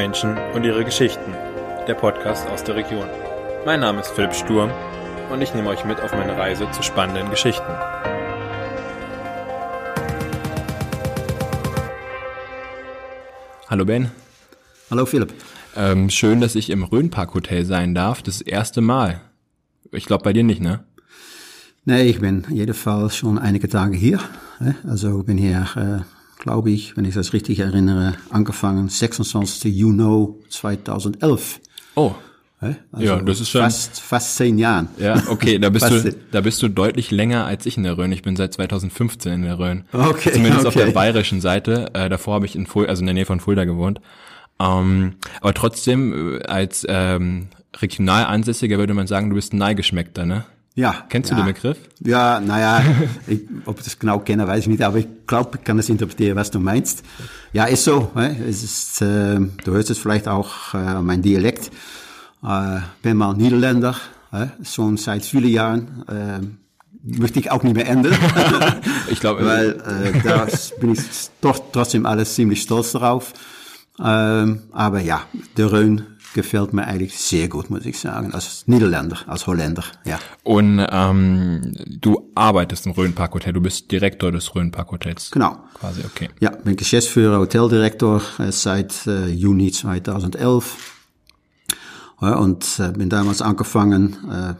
[0.00, 1.30] Menschen und ihre Geschichten.
[1.86, 3.06] Der Podcast aus der Region.
[3.66, 4.70] Mein Name ist Philipp Sturm
[5.30, 7.70] und ich nehme euch mit auf meine Reise zu spannenden Geschichten.
[13.68, 14.10] Hallo Ben.
[14.90, 15.34] Hallo Philipp.
[15.76, 18.22] Ähm, schön, dass ich im Rhönpark Hotel sein darf.
[18.22, 19.20] Das erste Mal.
[19.92, 20.82] Ich glaube bei dir nicht, ne?
[21.84, 24.18] Nee, ich bin in jedem Fall schon einige Tage hier.
[24.82, 29.72] Also bin hier, äh, glaube ich, wenn ich das richtig erinnere, angefangen 26.
[29.72, 31.60] Juni 2011.
[31.94, 32.14] Oh.
[32.60, 34.88] Also ja, das ist schon fast, fast zehn Jahren.
[34.98, 38.12] Ja, okay, da bist du, da bist du deutlich länger als ich in der Rhön.
[38.12, 39.84] Ich bin seit 2015 in der Rhön.
[39.92, 40.86] Okay, Zumindest auf okay.
[40.86, 41.90] der bayerischen Seite.
[41.94, 44.02] Äh, davor habe ich in Fulda, also in der Nähe von Fulda gewohnt.
[44.60, 47.48] Ähm, aber trotzdem, äh, als ähm,
[47.80, 50.44] regional Ansässiger würde man sagen, du bist ein Neigeschmeckter, ne?
[50.74, 51.04] Ja.
[51.08, 51.42] Kennst du ja.
[51.42, 51.78] den Begriff?
[52.00, 52.82] Ja, naja,
[53.26, 55.88] ich, ob ich das genau kenne, weiß ich nicht, aber ich glaube, ich kann das
[55.88, 57.02] interpretieren, was du meinst.
[57.52, 58.10] Ja, ist so.
[58.14, 61.70] Es ist, äh, du hörst es vielleicht auch äh, mein Dialekt.
[62.42, 63.96] Äh, bin mal Niederländer,
[64.30, 64.50] hè?
[64.62, 66.04] schon seit vielen Jahren.
[66.08, 66.40] Äh,
[67.02, 68.14] möchte ich auch nicht mehr ändern,
[69.10, 70.46] Ich glaube, weil äh, da
[70.80, 71.00] bin ich
[71.40, 73.32] doch trotzdem alles ziemlich stolz darauf.
[74.02, 75.22] Ähm, aber ja,
[75.56, 80.18] der Rhön gefällt mir eigentlich sehr gut, muss ich sagen, als Niederländer, als Holländer, ja.
[80.44, 85.30] Und ähm, du arbeitest im Rhönpark Hotel, du bist Direktor des Rhönpark Hotels.
[85.30, 85.58] Genau.
[85.74, 86.28] Quasi, okay.
[86.40, 90.76] Ja, bin Geschäftsführer, Hoteldirektor äh, seit äh, Juni 2011.
[92.20, 94.54] Ja, und äh, bin damals angefangen, äh,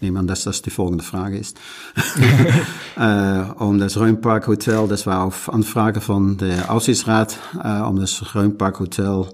[0.00, 1.56] nehme an, dass das die folgende Frage ist,
[2.96, 8.34] äh, um das Rhönpark Hotel, das war auf Anfrage von der Aufsichtsrat, äh, um das
[8.34, 9.26] Rhönpark Hotel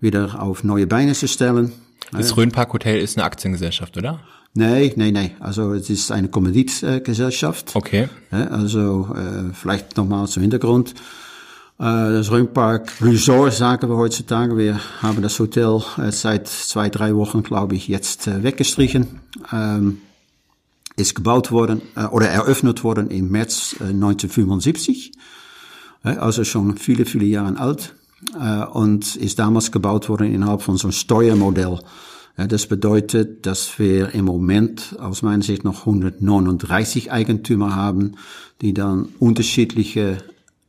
[0.00, 1.72] wieder auf neue Beine zu stellen.
[2.12, 4.20] Das Rhönpark Hotel ist eine Aktiengesellschaft, oder?
[4.54, 5.32] Nee, nee, nee.
[5.40, 7.76] Also es ist eine Kommanditgesellschaft.
[7.76, 8.08] Okay.
[8.32, 10.94] Ja, also äh, vielleicht nochmal zum Hintergrund.
[11.78, 14.56] Äh, das Rhönpark Resort sagen wir heutzutage.
[14.56, 19.20] Wir haben das Hotel äh, seit zwei, drei Wochen, glaube ich, jetzt äh, weggestrichen.
[19.52, 19.98] Ähm,
[20.96, 25.12] ist gebaut worden äh, oder eröffnet worden im März äh, 1975.
[26.04, 27.94] Äh, also schon viele, viele Jahre alt.
[28.38, 31.78] Äh, und ist damals gebaut worden innerhalb von so einem Steuermodell.
[32.36, 38.16] Ja, das bedeutet, dass wir im Moment aus meiner Sicht noch 139 Eigentümer haben,
[38.60, 40.18] die dann unterschiedliche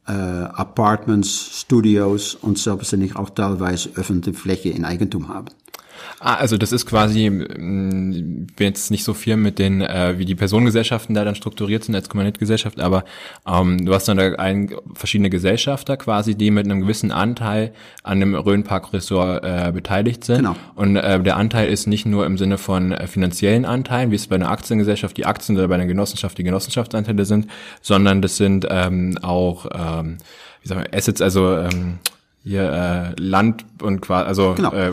[0.08, 5.48] äh, Apartments, Studios und selbstverständlich auch teilweise öffentliche Fläche in Eigentum haben.
[6.20, 10.26] Ah, also das ist quasi, ich bin jetzt nicht so viel mit den, äh, wie
[10.26, 13.06] die Personengesellschaften da dann strukturiert sind als Kommanditgesellschaft, aber
[13.48, 17.74] ähm, du hast dann da ein, verschiedene Gesellschafter quasi, die mit einem gewissen Anteil
[18.04, 20.38] an dem Rhönpark-Ressort äh, beteiligt sind.
[20.38, 20.56] Genau.
[20.76, 24.28] Und äh, der Anteil ist nicht nur im Sinne von äh, finanziellen Anteilen, wie es
[24.28, 27.48] bei einer Aktiengesellschaft die Aktien oder bei einer Genossenschaft die Genossenschaftsanteile sind,
[27.82, 30.18] sondern das sind ähm, auch, ähm,
[30.62, 32.00] wie sagen wir, Assets, also ähm,
[32.44, 32.72] hier
[33.18, 34.72] äh, Land und quasi, also Genau.
[34.74, 34.92] äh,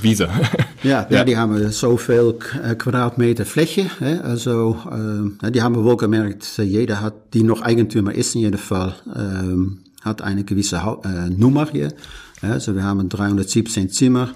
[0.00, 0.28] Wiese.
[0.82, 1.24] Ja, ja.
[1.24, 2.34] die haben zoveel
[2.78, 3.86] Quadratmeter Fläche.
[3.98, 4.20] Hè?
[4.22, 4.76] Also,
[5.42, 8.94] äh, die haben wohl gemerkt, äh, jeder hat, die noch Eigentümer ist in jedem Fall,
[9.16, 11.92] ähm, hat eine gewisse äh, Nummer hier.
[12.42, 14.30] Ja, Also wir haben 317 Zimmer.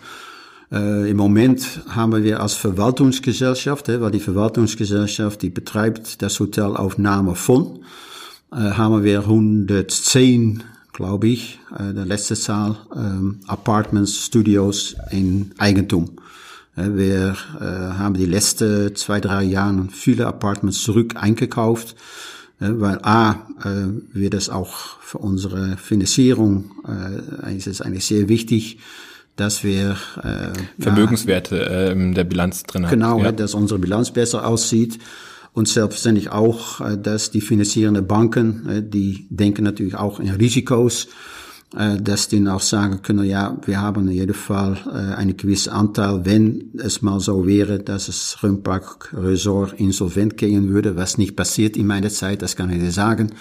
[0.72, 6.74] Äh, Im Moment haben wir als Verwaltungsgesellschaft, hè, weil die Verwaltungsgesellschaft, die betreibt das Hotel
[6.76, 7.80] auf Name von,
[8.52, 10.62] äh, haben wir 110,
[11.00, 16.10] glaube ich, äh, der letzte Zahl, ähm, Apartments, Studios in Eigentum.
[16.76, 21.96] Äh, Wir äh, haben die letzten zwei, drei Jahre viele Apartments zurück eingekauft,
[22.60, 28.28] äh, weil A, äh, wird es auch für unsere Finanzierung, äh, ist es eigentlich sehr
[28.28, 28.78] wichtig,
[29.36, 32.90] dass wir äh, Vermögenswerte äh, in der Bilanz drin hat.
[32.90, 33.32] Genau, ja.
[33.32, 34.98] dass unsere Bilanz besser aussieht.
[35.52, 41.08] Und selbstverständlich auch, äh, dass die finanzierenden Banken, äh, die denken natürlich auch in Risikos,
[41.76, 44.78] äh, dass die auch sagen können, ja, wir haben in jedem Fall
[45.16, 50.96] einen gewissen Anteil, wenn es mal so wäre, dass es Rhönpark Resort insolvent gehen würde,
[50.96, 53.32] was nicht passiert in meiner Zeit, das kann ich dir sagen.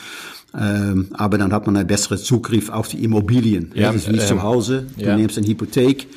[0.57, 3.71] Ähm, aber dann hat man einen besseren Zugriff auf die Immobilien.
[3.75, 4.87] Ja, das ist wie ähm, zu Hause.
[4.97, 5.15] Du ja.
[5.15, 6.07] nimmst eine Hypotheek.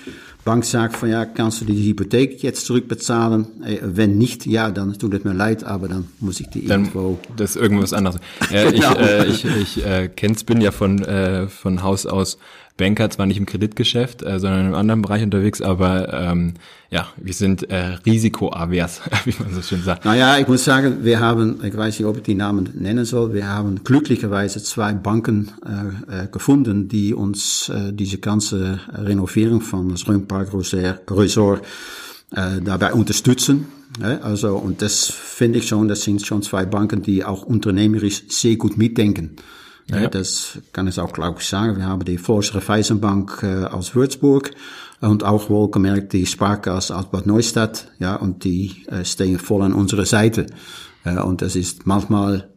[0.44, 3.62] Bank sagt von ja, kannst du die Hypotheek jetzt zurückbezahlen?
[3.64, 6.82] Äh, wenn nicht, ja, dann tut es mir leid, aber dann muss ich die Dann,
[6.86, 7.18] irgendwo.
[7.36, 8.18] das ist irgendwas anderes.
[8.50, 8.94] Ja, ich Genau.
[8.96, 12.38] äh, ich, ich äh, kenn's, bin ja von, äh, von Haus aus
[12.82, 16.54] Banker, zwar nicht im Kreditgeschäft, äh, sondern in einem anderen Bereich unterwegs, aber ähm,
[16.90, 20.04] ja, wir sind äh, risikoavers, wie man so schön sagt.
[20.04, 23.34] Naja, ich muss sagen, wir haben, ich weiß nicht, ob ich die Namen nennen soll,
[23.34, 29.90] wir haben glücklicherweise zwei Banken äh, äh, gefunden, die uns äh, diese ganze Renovierung von
[29.90, 31.64] das Rhönpark Resort
[32.34, 33.68] äh, dabei unterstützen.
[34.00, 38.24] Ja, also, und das finde ich schon, das sind schon zwei Banken, die auch unternehmerisch
[38.28, 39.36] sehr gut mitdenken.
[39.86, 40.08] Ja.
[40.08, 41.76] Das kann ich auch, glaube ich, sagen.
[41.76, 44.52] Wir haben die Raiffeisenbank äh, aus Würzburg
[45.00, 47.88] und auch wohlgemerkt die Sparkasse aus Bad Neustadt.
[47.98, 50.46] Ja, und die äh, stehen voll an unserer Seite.
[51.04, 52.48] Äh, und das ist manchmal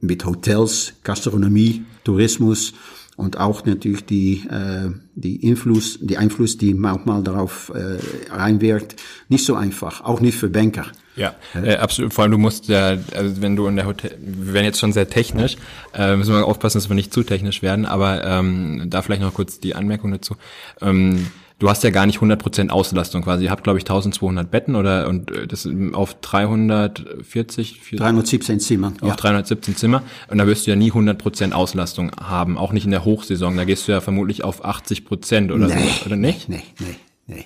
[0.00, 2.72] mit Hotels, Gastronomie, Tourismus
[3.20, 7.98] und auch natürlich die, äh, die Einfluss, die Einfluss, die manchmal darauf äh,
[8.34, 8.96] reinwirkt,
[9.28, 10.86] nicht so einfach, auch nicht für Banker.
[11.16, 12.14] Ja, äh, absolut.
[12.14, 14.92] Vor allem du musst ja, also wenn du in der Hotel, wir werden jetzt schon
[14.92, 15.56] sehr technisch,
[15.94, 19.34] äh, müssen wir aufpassen, dass wir nicht zu technisch werden, aber ähm, da vielleicht noch
[19.34, 20.36] kurz die Anmerkung dazu.
[20.80, 21.26] Ähm,
[21.60, 23.44] du hast ja gar nicht 100% Auslastung quasi.
[23.44, 28.92] Ihr habt, glaube ich, 1200 Betten oder und äh, das auf 340, 317 Zimmer.
[29.00, 29.14] Auf ja.
[29.14, 30.02] 317 Zimmer.
[30.28, 33.56] Und da wirst du ja nie 100% Auslastung haben, auch nicht in der Hochsaison.
[33.56, 36.48] Da gehst du ja vermutlich auf 80% oder nee, so, oder nicht?
[36.48, 36.96] Nee, nee,
[37.26, 37.44] nee.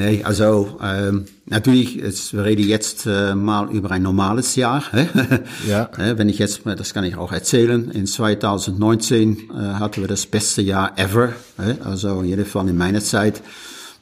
[0.00, 4.82] Nee, also ähm, natürlich, jetzt, wir reden jetzt äh, mal über ein normales Jahr.
[5.68, 5.90] ja.
[5.94, 10.62] Wenn ich jetzt, das kann ich auch erzählen, in 2019 äh, hatten wir das beste
[10.62, 11.34] Jahr ever.
[11.84, 13.42] Also in jedem Fall in meiner Zeit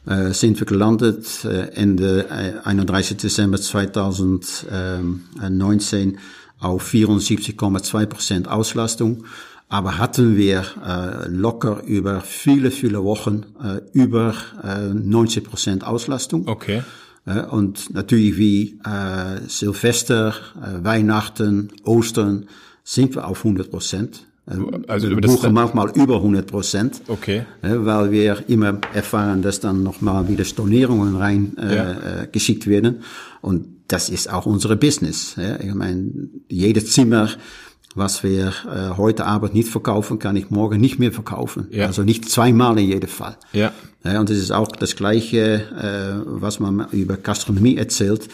[0.07, 3.17] äh, sind wir gelandet äh, Ende äh, 31.
[3.17, 6.19] Dezember 2019
[6.61, 9.25] auf 74,2 Prozent Auslastung
[9.69, 14.35] aber hatten wir äh, locker über viele, viele Wochen äh, über
[14.65, 16.49] äh, 90 Prozent Auslastung.
[16.49, 16.83] Okay.
[17.27, 22.47] Äh, und natürlich wie äh, Silvester, äh, Weihnachten, Ostern
[22.83, 24.27] sind wir auf 100 Prozent.
[24.47, 24.55] Äh,
[24.87, 27.45] also wir buchen manchmal über 100 Prozent, okay.
[27.61, 32.25] Äh, weil wir immer erfahren, dass dann nochmal wieder Stornierungen rein ja.
[32.33, 33.03] geschickt werden.
[33.43, 35.37] Und das ist auch unsere Business.
[35.61, 36.11] Ich meine,
[36.49, 37.31] jedes Zimmer
[37.99, 41.69] was wir äh, heute Abend nicht verkaufen, kann ich morgen nicht mehr verkaufen.
[41.71, 41.87] Ja.
[41.87, 43.37] Also nicht zweimal in jedem Fall.
[43.53, 43.73] Ja.
[44.05, 48.29] ja und es ist auch das Gleiche, äh, was man über Gastronomie erzählt.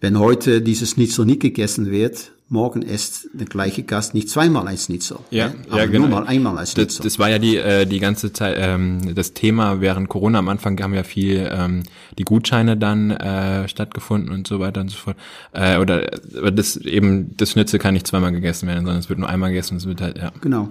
[0.00, 4.76] Wenn heute dieses Schnitzel nicht gegessen wird, morgen isst der gleiche Gast nicht zweimal ein
[4.76, 5.18] Schnitzel.
[5.30, 5.54] Ja, ne?
[5.70, 6.06] aber ja, genau.
[6.06, 6.98] nur mal einmal ein Schnitzel.
[6.98, 10.38] Das, das war ja die äh, die ganze Zeit ähm, das Thema während Corona.
[10.38, 11.82] Am Anfang haben ja viel ähm,
[12.18, 15.16] die Gutscheine dann äh, stattgefunden und so weiter und so fort.
[15.52, 19.30] Äh, oder das eben das Schnitzel kann nicht zweimal gegessen werden, sondern es wird nur
[19.30, 19.78] einmal gegessen.
[19.78, 20.30] Es wird halt ja.
[20.42, 20.68] Genau.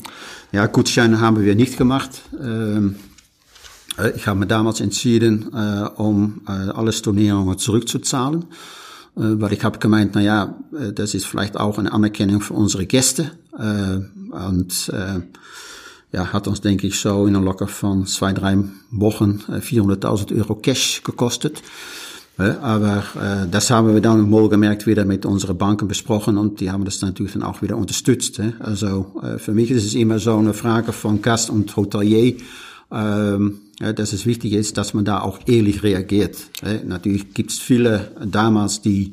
[0.52, 2.22] Ja, Gutscheine haben wir nicht gemacht.
[2.40, 2.96] Ähm,
[3.98, 8.46] äh, ich habe mir damals entschieden, äh, um äh, alle Stornierungen zurückzuzahlen.
[9.16, 12.54] Äh, weil ich habe gemeint, na ja, äh, das ist vielleicht auch eine Anerkennung für
[12.54, 14.00] unsere Gäste äh,
[14.34, 14.92] und
[16.14, 18.58] ja, hat uns denke ich so in een locker von zwei, drei
[18.92, 21.62] Wochen 400.000 Euro Cash gekostet.
[22.38, 23.04] Aber
[23.50, 27.32] das haben wir dann wohlgemerkt wieder mit unseren Banken besprochen und die haben das natürlich
[27.32, 28.42] dann auch wieder unterstützt.
[28.60, 32.36] Also für mich ist es immer so eine Frage von Gast und Hotelier.
[32.90, 33.38] Ja,
[33.96, 36.38] dass es wichtig ist, dass man da auch ehrlich reagiert.
[36.86, 39.12] Natürlich gibt es viele damals, die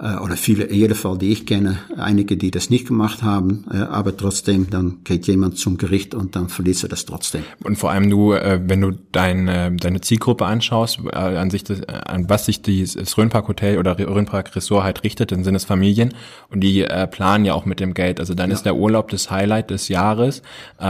[0.00, 4.70] oder viele, Fall, die ich kenne, einige, die das nicht gemacht haben, äh, aber trotzdem,
[4.70, 7.42] dann geht jemand zum Gericht und dann verliest er das trotzdem.
[7.64, 12.28] Und vor allem du, äh, wenn du dein, deine Zielgruppe anschaust, an sich das, an
[12.28, 16.14] was sich das Rhönpark Hotel oder Rhönpark Resort halt richtet, dann sind es Familien
[16.48, 18.20] und die planen ja auch mit dem Geld.
[18.20, 18.54] Also dann ja.
[18.54, 20.42] ist der Urlaub das Highlight des Jahres,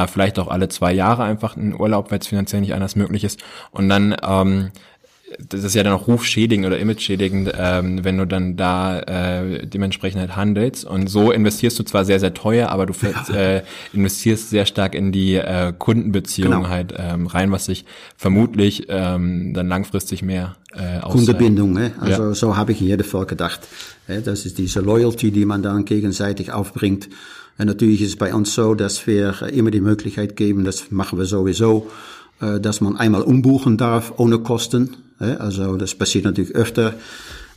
[0.06, 3.40] vielleicht auch alle zwei Jahre einfach ein Urlaub, weil es finanziell nicht anders möglich ist.
[3.70, 4.70] Und dann ähm,
[5.38, 10.20] das ist ja dann auch rufschädigend oder imageschädigend, ähm, wenn du dann da äh, dementsprechend
[10.20, 10.84] halt handelst.
[10.84, 13.34] Und so investierst du zwar sehr, sehr teuer, aber du ja.
[13.34, 16.69] äh, investierst sehr stark in die äh, Kundenbeziehung genau.
[16.69, 17.85] halt ähm, rein, was sich
[18.16, 21.92] vermutlich ähm, dann langfristig mehr äh, Kundenbindung, ne?
[21.99, 22.35] also ja.
[22.35, 23.61] so habe ich in jedem Fall gedacht.
[24.06, 27.08] Das ist diese Loyalty, die man dann gegenseitig aufbringt.
[27.58, 31.18] Und natürlich ist es bei uns so, dass wir immer die Möglichkeit geben, das machen
[31.18, 31.90] wir sowieso,
[32.40, 34.97] äh, dass man einmal umbuchen darf ohne Kosten.
[35.18, 36.94] Also das passiert natürlich öfter.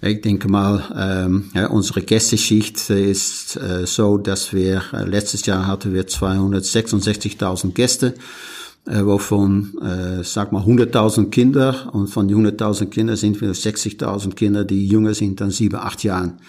[0.04, 5.68] Ich denke mal, ähm, ja, unsere Gästeschicht ist äh, so, dass wir äh, letztes Jahr
[5.68, 8.16] hatten wir 266.000 Gäste,
[8.88, 14.34] äh, wovon, äh, sag mal, 100.000 Kinder und von den 100.000 Kindern sind wir 60.000
[14.34, 16.40] Kinder, die jünger sind dann sieben, acht Jahren.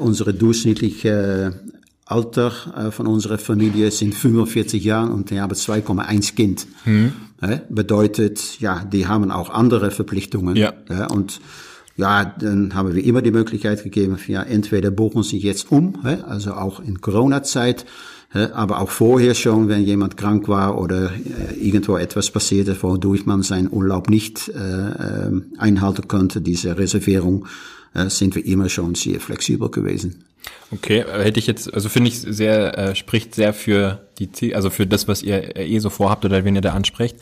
[0.00, 1.58] Unsere durchschnittliche
[2.04, 2.52] Alter
[2.92, 6.66] von unserer Familie sind 45 Jahre und die haben 2,1 Kind.
[7.68, 10.56] Bedeutet, ja, die haben auch andere Verpflichtungen.
[10.56, 10.72] Ja.
[11.10, 11.40] und
[11.96, 16.52] ja, dann haben wir immer die Möglichkeit gegeben, ja, entweder buchen sie jetzt um, also
[16.52, 17.84] auch in Corona-Zeit,
[18.32, 23.42] aber auch vorher schon, wenn jemand krank war oder äh, irgendwo etwas passierte, wodurch man
[23.42, 27.46] seinen Urlaub nicht äh, äh einhalten konnte, diese Reservierung,
[27.92, 30.24] äh, sind wir immer schon sehr flexibel gewesen.
[30.72, 34.86] Okay, hätte ich jetzt, also finde ich sehr, äh, spricht sehr für die, also für
[34.86, 37.16] das, was ihr äh, eh so vorhabt oder wen ihr da ansprecht.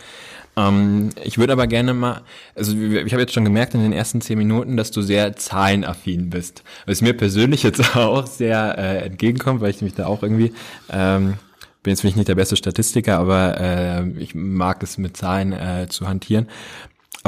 [0.57, 2.23] Ähm, ich würde aber gerne mal,
[2.55, 6.31] also ich habe jetzt schon gemerkt in den ersten zehn Minuten, dass du sehr zahlenaffin
[6.31, 6.63] bist.
[6.87, 10.53] Was mir persönlich jetzt auch sehr äh, entgegenkommt, weil ich mich da auch irgendwie
[10.91, 11.35] ähm,
[11.83, 16.09] bin jetzt nicht der beste Statistiker, aber äh, ich mag es mit Zahlen äh, zu
[16.09, 16.49] hantieren.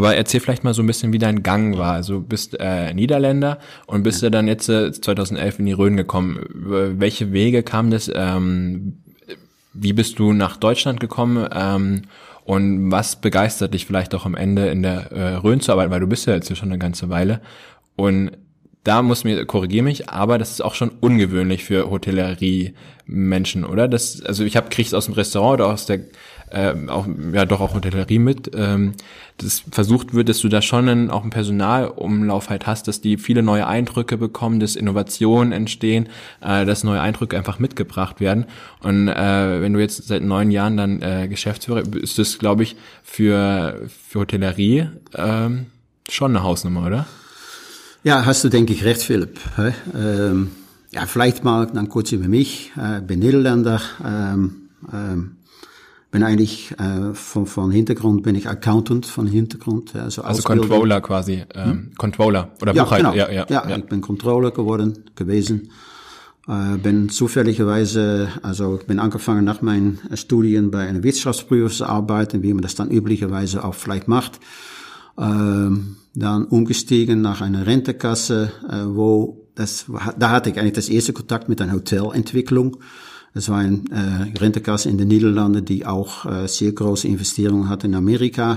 [0.01, 1.93] Aber erzähl vielleicht mal so ein bisschen, wie dein Gang war.
[1.93, 5.99] Also du bist äh, Niederländer und bist ja dann jetzt äh, 2011 in die Rhön
[5.99, 6.43] gekommen.
[6.49, 8.11] Welche Wege kam das?
[8.15, 8.95] Ähm,
[9.75, 11.47] wie bist du nach Deutschland gekommen?
[11.55, 12.05] Ähm,
[12.45, 15.91] und was begeistert dich vielleicht auch am Ende in der äh, Rhön zu arbeiten?
[15.91, 17.43] Weil du bist ja jetzt schon eine ganze Weile.
[17.95, 18.31] Und
[18.85, 23.87] da muss mir, korrigiere mich, aber das ist auch schon ungewöhnlich für Hotellerie-Menschen, oder?
[23.87, 26.01] Das, also ich habe krieg's aus dem Restaurant oder aus der
[26.51, 28.95] äh, auch, ja doch auch Hotellerie mit, ähm,
[29.39, 33.17] das versucht wird, dass du da schon einen, auch einen Personalumlauf halt hast, dass die
[33.17, 36.09] viele neue Eindrücke bekommen, dass Innovationen entstehen,
[36.41, 38.47] äh, dass neue Eindrücke einfach mitgebracht werden.
[38.83, 42.77] Und äh, wenn du jetzt seit neun Jahren dann äh, Geschäftsführer, ist das, glaube ich,
[43.03, 45.67] für, für Hotellerie ähm,
[46.09, 47.07] schon eine Hausnummer, oder?
[48.03, 49.39] Ja, hast du, denke ich, recht, Philipp.
[49.95, 50.51] Ähm,
[50.91, 52.73] ja, vielleicht mal dann kurz über mich.
[52.75, 53.81] Ich bin Niederländer.
[54.03, 54.57] Ähm,
[54.93, 55.37] ähm,
[56.11, 59.95] bin eigentlich äh, von, von Hintergrund bin ich Accountant von Hintergrund.
[59.95, 61.91] Also, also Controller quasi, ähm, hm?
[61.97, 63.13] Controller oder ja, Buchhalter.
[63.13, 63.17] Genau.
[63.17, 65.71] Ja, ja, ja, ja, ich bin Controller geworden, gewesen.
[66.49, 72.53] Äh, bin zufälligerweise, also bin angefangen nach meinen Studien bei einer Wirtschaftsprüfer zu arbeiten, wie
[72.55, 74.41] man das dann üblicherweise auch vielleicht macht.
[75.17, 79.87] Ähm, dann umgestiegen nach einer Rentekasse, äh, wo das,
[80.19, 82.79] da hatte ich eigentlich das erste Kontakt mit einer Hotelentwicklung.
[83.35, 87.85] Es war eine äh, Rentekasse in den Niederlanden, die auch äh, sehr große Investierungen hat
[87.85, 88.57] in Amerika.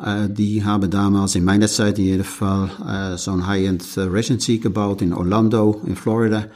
[0.00, 4.02] Äh, die haben damals in meiner Zeit in jedem Fall äh, so ein High-End äh,
[4.02, 6.46] Residency gebaut in Orlando, in Florida.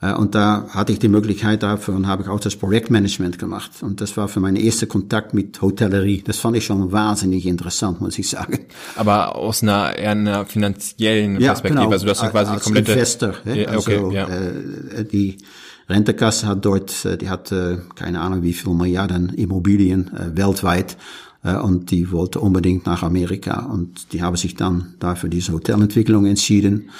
[0.00, 3.70] Äh, und da hatte ich die Möglichkeit dafür und habe ich auch das Projektmanagement gemacht.
[3.80, 6.22] Und das war für meinen ersten Kontakt mit Hotellerie.
[6.24, 8.66] Das fand ich schon wahnsinnig interessant, muss ich sagen.
[8.94, 11.92] Aber aus einer eher einer finanziellen Perspektive, ja, genau.
[11.92, 13.34] also du hast ja quasi als komplette Investor.
[13.44, 14.28] Ja, also, okay, ja.
[14.28, 15.38] äh, die
[15.88, 17.52] Rentekasse hat dort, äh, die hat
[17.94, 20.96] keine Ahnung wie viel Milliarden Immobilien äh, weltweit
[21.42, 26.26] äh, und die wollte unbedingt nach Amerika und die haben sich dann dafür diese Hotelentwicklung
[26.26, 26.90] entschieden.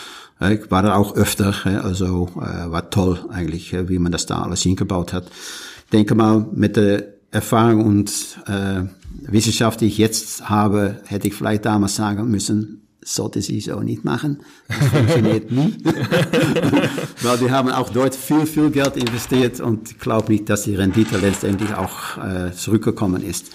[0.40, 1.52] Ich war da auch öfter,
[1.82, 5.26] also war toll eigentlich, wie man das da alles hingebaut hat.
[5.26, 8.82] Ich denke mal, mit der Erfahrung und äh,
[9.22, 14.04] Wissenschaft, die ich jetzt habe, hätte ich vielleicht damals sagen müssen, sollte sie so nicht
[14.04, 14.40] machen.
[14.68, 15.84] Das funktioniert nicht.
[17.22, 20.74] Weil wir haben auch dort viel, viel Geld investiert und ich glaube nicht, dass die
[20.74, 23.46] Rendite letztendlich auch äh, zurückgekommen ist.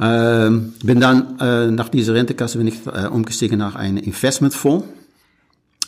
[0.00, 4.86] Ähm, bin dann äh, nach dieser Rentekasse bin ich äh, umgestiegen nach einem Investmentfonds.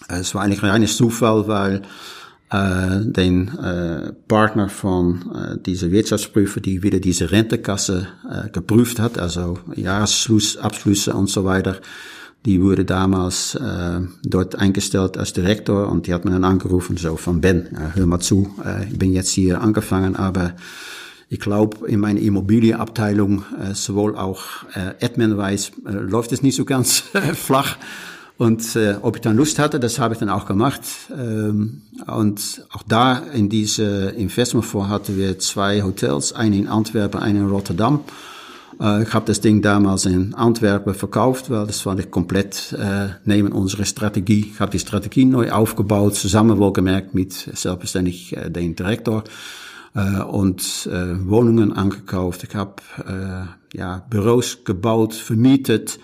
[0.08, 1.82] Äh, es war eigentlich ein reiner Zufall, weil
[2.52, 9.18] äh, den äh, Partner von äh, dieser Wirtschaftsprüfer, die wieder diese Rentekasse äh, geprüft hat,
[9.18, 11.78] also Jahresabschlüsse und so weiter,
[12.44, 17.16] die wurde damals äh, dort eingestellt als Direktor und die hat mir dann angerufen, so
[17.16, 20.54] von Ben, äh, hör mal zu, äh, ich bin jetzt hier angefangen, aber
[21.28, 24.42] ich glaube, in meiner Immobilienabteilung, äh, sowohl auch
[24.74, 27.78] äh, admin-wise, äh, läuft es nicht so ganz flach.
[28.36, 30.82] Und äh, ob ich dann Lust hatte, das habe ich dann auch gemacht.
[31.16, 37.44] Ähm, und auch da in diese Investmentfonds hatten wir zwei Hotels, einen in Antwerpen, einen
[37.44, 38.00] in Rotterdam.
[38.82, 43.10] Äh, ich habe das Ding damals in Antwerpen verkauft, weil das war nicht komplett äh,
[43.24, 44.50] neben unserer Strategie.
[44.52, 49.24] Ich habe die Strategie neu aufgebaut, zusammen wohlgemerkt mit selbstverständlich äh, dem Direktor
[49.94, 52.44] äh, und äh, Wohnungen angekauft.
[52.44, 55.98] Ich habe äh, ja, Büros gebaut, vermietet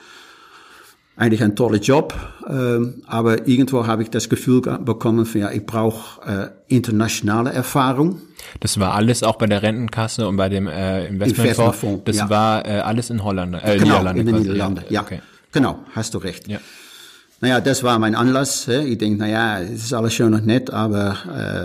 [1.19, 2.15] eigentlich ein toller Job,
[2.49, 8.21] ähm, aber irgendwo habe ich das Gefühl bekommen, von, ja, ich brauche äh, internationale Erfahrung.
[8.61, 11.83] Das war alles auch bei der Rentenkasse und bei dem äh, Investmentfonds.
[11.83, 12.31] Investment das ja.
[12.31, 14.21] war äh, alles in Holland, äh, genau, Niederlande.
[14.21, 14.93] In den Niederlanden, ja.
[14.93, 15.03] ja.
[15.03, 15.21] Okay.
[15.53, 16.47] Genau, hast du recht.
[16.47, 16.59] Ja.
[17.41, 18.69] Naja, das war mein Anlass.
[18.69, 21.17] Ich denke, naja, es ist alles schön und nett, aber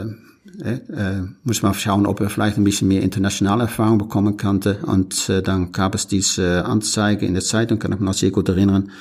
[0.08, 4.80] äh, äh, muss man schauen, ob er vielleicht ein bisschen mehr internationale Erfahrung bekommen könnte.
[4.86, 8.32] Und äh, dann gab es diese Anzeige in der Zeitung, kann ich mich noch sehr
[8.32, 8.92] gut erinnern,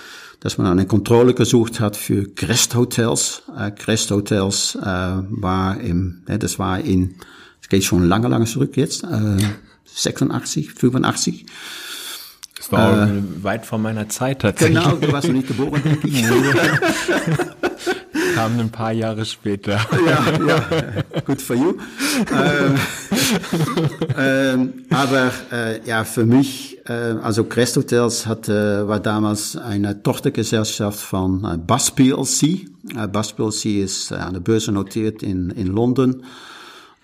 [0.40, 3.42] dass man eine Kontrolle gesucht hat für Crest-Hotels.
[3.56, 7.16] Äh, Crest-Hotels äh, war im, äh, das war in,
[7.61, 9.37] es geht schon lange, lange zurück jetzt, äh,
[9.85, 11.47] 86, 85.
[12.56, 14.82] Das war äh, weit vor meiner Zeit tatsächlich.
[14.82, 16.25] Genau, du warst noch nicht geboren, denke ich.
[18.34, 19.80] Kam ein paar Jahre später.
[20.06, 21.74] Ja, ja, good for you.
[22.32, 22.74] ähm,
[24.18, 30.98] ähm, aber äh, ja, für mich, äh, also Crest Hotels hatte, war damals eine Tochtergesellschaft
[30.98, 32.42] von äh, Bas PLC.
[32.96, 36.24] Äh, Bas PLC ist äh, an der Börse notiert in, in London.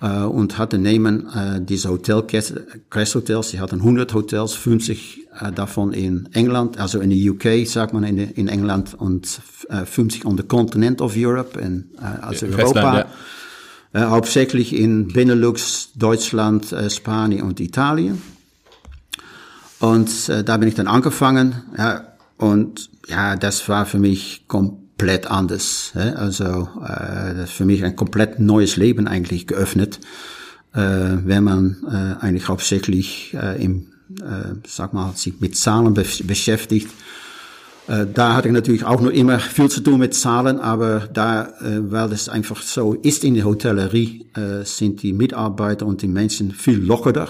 [0.01, 5.51] Uh, und hatte neben uh, diese Hotel Crest Hotels, die hatten 100 Hotels, 50 uh,
[5.51, 10.37] davon in England, also in der UK, sagt man in, in England, und 50 on
[10.37, 13.07] the continent of Europe, in, also Europa.
[13.93, 18.23] äh, hauptsächlich in Benelux, Deutschland, äh, Spanien und Italien.
[19.81, 21.63] Und äh, da bin ich dann angefangen.
[21.77, 24.88] Ja, und ja, das war für mich komplett
[25.27, 25.93] anders.
[25.95, 26.13] Ja?
[26.15, 30.01] Also äh, das ist für mich ein komplett neues Leben eigentlich geöffnet,
[30.75, 33.87] äh, wenn man äh, eigentlich hauptsächlich im,
[34.67, 36.89] sag mal, sich mit Zahlen be beschäftigt.
[37.87, 42.11] Da hatte ich natürlich auch noch immer viel zu tun mit Zahlen, aber da, weil
[42.11, 44.27] das einfach so ist in der Hotellerie,
[44.65, 47.29] sind die Mitarbeiter und die Menschen viel lockerer.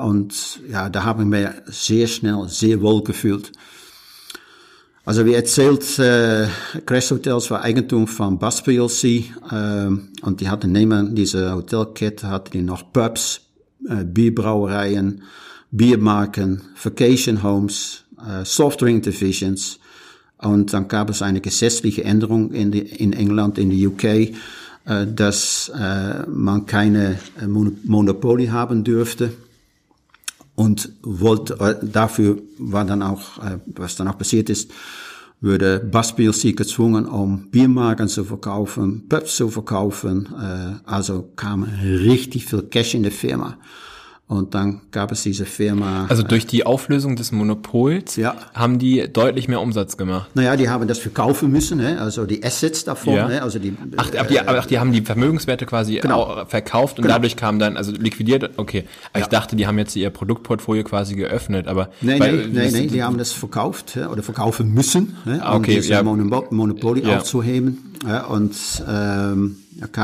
[0.00, 3.52] Und ja, da habe ich mir sehr schnell sehr wohl gefühlt.
[5.08, 6.48] Also wie erzählt, äh,
[6.84, 9.04] Crash Hotels war Eigentum von Bus PLC
[9.50, 9.86] äh,
[10.20, 13.40] und die hatten neben dieser Hotelkette hatten die noch Pubs,
[13.88, 15.22] äh, Bierbrauereien,
[15.70, 19.80] Biermarken, Vacation Homes, äh, Softdrink Divisions.
[20.36, 24.30] Und dann gab es eine gesetzliche Änderung in, die, in England, in der UK, äh,
[25.06, 29.32] dass äh, man keine äh, Monopoly haben dürfte
[30.58, 34.72] und wollte, äh, dafür war dann auch, äh, was dann auch passiert ist,
[35.40, 40.28] würde Bus PLC gezwungen, um Biermarken zu verkaufen, Pubs zu verkaufen.
[40.34, 43.56] Äh, also kam richtig viel Cash in die Firma.
[44.28, 46.04] Und dann gab es diese Firma.
[46.10, 48.36] Also durch die Auflösung des Monopols ja.
[48.52, 50.28] haben die deutlich mehr Umsatz gemacht.
[50.34, 51.98] Naja, die haben das verkaufen müssen, ne?
[51.98, 53.14] also die Assets davon.
[53.14, 53.26] Ja.
[53.26, 53.42] Ne?
[53.42, 56.44] Also die, ach, äh, die, ach, die haben die Vermögenswerte quasi genau.
[56.46, 57.14] verkauft und genau.
[57.14, 58.84] dadurch kam dann, also liquidiert, okay.
[59.14, 59.24] Aber ja.
[59.24, 61.88] ich dachte, die haben jetzt ihr Produktportfolio quasi geöffnet, aber.
[62.02, 65.40] Nein, nein, nein, nein, die haben das verkauft oder verkaufen müssen, ne?
[65.42, 66.02] um okay, diese ja.
[66.02, 67.94] Monopoly aufzuheben.
[68.28, 68.54] Und
[68.86, 69.56] ähm,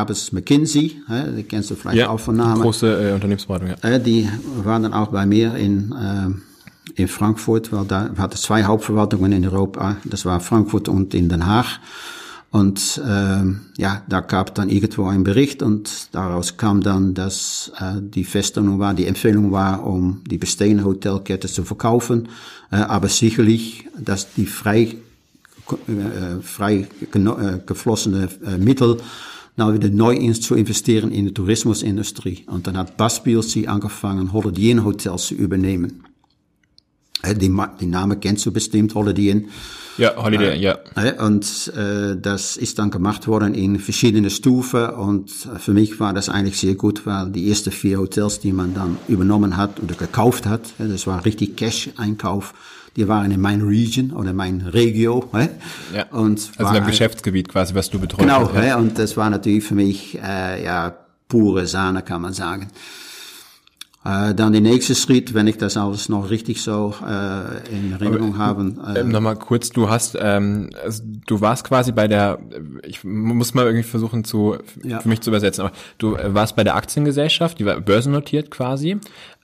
[0.08, 0.96] es McKinsey,
[1.36, 2.62] die kennst du vielleicht ja, auch von Namen.
[2.62, 3.88] Große äh, Unternehmensberatung, ja.
[3.88, 4.28] Äh, die
[4.62, 9.44] waren dann auch bei mir in, äh, in Frankfurt, weil da hatte zwei Hauptverwaltungen in
[9.44, 9.96] Europa.
[10.04, 11.80] Das war Frankfurt und in Den Haag.
[12.54, 18.00] Und ähm, ja, da gab dann irgendwo ein Bericht und daraus kam dann, dass äh,
[18.00, 22.28] die Feststellung war, die Empfehlung war, um die bestehende Hotelkette zu verkaufen,
[22.70, 24.94] äh, aber sicherlich, dass die frei,
[25.88, 28.98] äh, frei äh, geflossene äh, Mittel
[29.56, 32.44] nou wieder neu zu investieren in die Tourismusindustrie.
[32.46, 36.04] Und dann hat Baspielsi angefangen, Holiday Hotels zu übernehmen.
[37.24, 39.48] Die, die Name kennst du bestimmt, Holiday Inn.
[39.96, 40.78] Ja, Holiday, ja.
[41.24, 46.28] Und äh, das ist dann gemacht worden in verschiedene Stufen und für mich war das
[46.28, 50.46] eigentlich sehr gut, weil die ersten vier Hotels, die man dann übernommen hat oder gekauft
[50.46, 52.54] hat, das war richtig Cash-Einkauf,
[52.96, 55.28] die waren in mein Region oder mein Regio.
[55.94, 56.04] Ja.
[56.10, 58.22] Und also im Geschäftsgebiet quasi, was du betreust.
[58.22, 58.76] Genau, ja.
[58.76, 60.94] und das war natürlich für mich äh, ja
[61.28, 62.68] pure Sahne, kann man sagen.
[64.04, 68.36] Äh, dann der nächste Schritt, wenn ich das alles noch richtig so äh, in Erinnerung
[68.36, 68.74] habe.
[68.94, 72.38] Äh, ähm, Nochmal kurz, du hast, ähm, also du warst quasi bei der,
[72.82, 75.00] ich muss mal irgendwie versuchen zu, ja.
[75.00, 78.98] für mich zu übersetzen, aber du äh, warst bei der Aktiengesellschaft, die war börsennotiert quasi.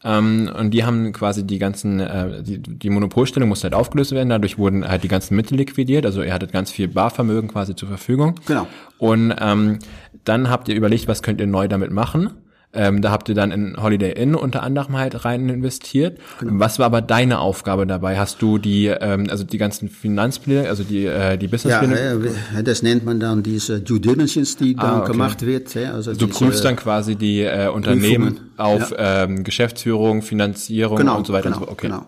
[0.05, 4.29] Ähm, und die haben quasi die ganzen, äh, die, die Monopolstellung musste halt aufgelöst werden,
[4.29, 7.89] dadurch wurden halt die ganzen Mittel liquidiert, also ihr hattet ganz viel Barvermögen quasi zur
[7.89, 8.35] Verfügung.
[8.47, 8.67] Genau.
[8.99, 9.79] Und ähm,
[10.25, 12.31] dann habt ihr überlegt, was könnt ihr neu damit machen?
[12.73, 16.19] Ähm, da habt ihr dann in Holiday Inn unter anderem halt rein investiert.
[16.39, 16.53] Genau.
[16.61, 18.17] Was war aber deine Aufgabe dabei?
[18.17, 22.21] Hast du die, ähm, also die ganzen Finanzpläne, also die, äh, die Businesspläne?
[22.55, 25.13] Ja, das nennt man dann diese Due Diligence, die ah, dann okay.
[25.13, 25.75] gemacht wird.
[25.75, 28.51] Ja, also du prüfst dann quasi die äh, Unternehmen Prüfungen.
[28.57, 29.25] auf ja.
[29.25, 31.51] ähm, Geschäftsführung, Finanzierung genau, und so weiter.
[31.51, 31.73] Genau, und so.
[31.73, 31.89] Okay.
[31.89, 32.07] genau.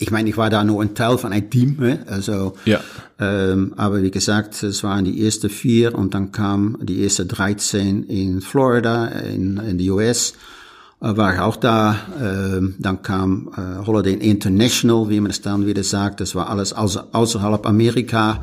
[0.00, 2.80] Ich meine, ich war da nur ein Teil von einem Team, also, ja.
[3.18, 8.04] ähm, aber wie gesagt, es waren die ersten vier und dann kam die erste 13
[8.04, 10.32] in Florida, in, in die US,
[11.02, 11.96] äh, war ich auch da.
[12.18, 16.72] Ähm, dann kam äh, Holiday International, wie man es dann wieder sagt, das war alles
[16.72, 18.42] außer, außerhalb Amerika.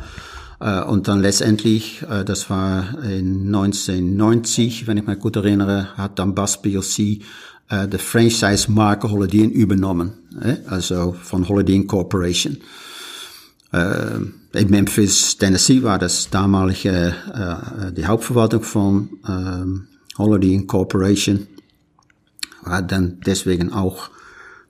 [0.59, 6.19] Äh, und dann letztendlich, äh, das war in 1990, wenn ich mich gut erinnere, hat
[6.19, 7.23] dann Bus PLC
[7.69, 10.13] äh, de franchise-Marke Holiday Inn übernommen,
[10.67, 12.57] also von Holiday Inn Corporation.
[13.71, 14.19] Äh,
[14.53, 21.47] in Memphis, Tennessee war das damalige äh, die Hauptverwaltung von äh, Holiday Inn Corporation.
[22.63, 24.09] War dann deswegen auch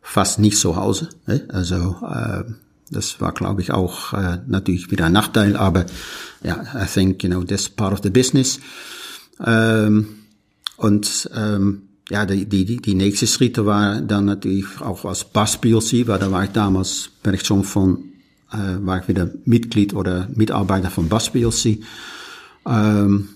[0.01, 1.09] fast nicht zu Hause.
[1.49, 1.95] Also
[2.91, 5.85] das war, glaube ich, auch äh, natürlich wieder ein Nachteil, aber
[6.43, 8.59] ja, I think, you know, that's part of the business.
[9.45, 10.19] Ähm,
[10.77, 16.07] und ähm, ja, die, die, die nächste Schritte war dann natürlich auch als Bass PLC,
[16.07, 17.97] weil da war ich damals, bin ich schon von,
[18.51, 21.79] äh, war ich wieder Mitglied oder Mitarbeiter von Bass PLC.
[22.65, 23.29] Ähm,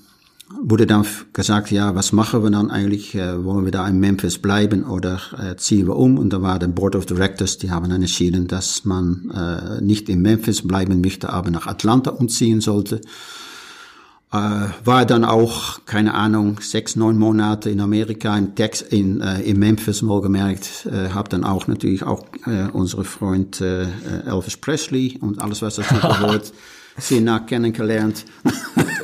[0.63, 3.15] wurde dann gesagt, ja, was machen wir dann eigentlich?
[3.15, 6.17] Äh, wollen wir da in Memphis bleiben oder äh, ziehen wir um?
[6.17, 10.09] Und da war der Board of Directors, die haben dann entschieden, dass man äh, nicht
[10.09, 13.01] in Memphis bleiben möchte, aber nach Atlanta umziehen sollte.
[14.33, 19.41] Äh, war dann auch, keine Ahnung, sechs, neun Monate in Amerika, in, Tex in, äh,
[19.41, 20.85] in Memphis mal gemerkt.
[20.85, 23.87] Äh, habe dann auch natürlich auch äh, unsere Freund äh,
[24.25, 26.53] Elvis Presley und alles, was dazu gehört,
[26.97, 28.25] sehr nah kennengelernt.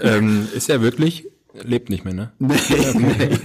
[0.02, 1.28] ähm, ist er wirklich
[1.64, 2.32] lebt nicht mehr, ne?
[2.40, 2.56] Nee,
[2.94, 3.38] nee, nee.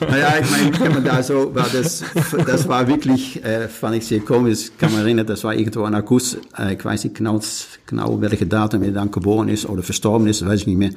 [0.00, 2.02] Naja, ich meine, kann man da so, war das,
[2.46, 5.94] das war wirklich, äh, fand ich sehr komisch, kann man erinnern, das war irgendwo in
[5.94, 7.40] August, äh, ich weiß nicht genau,
[7.86, 10.90] genau welche Datum er dann geboren ist oder verstorben ist, weiß ich nicht mehr.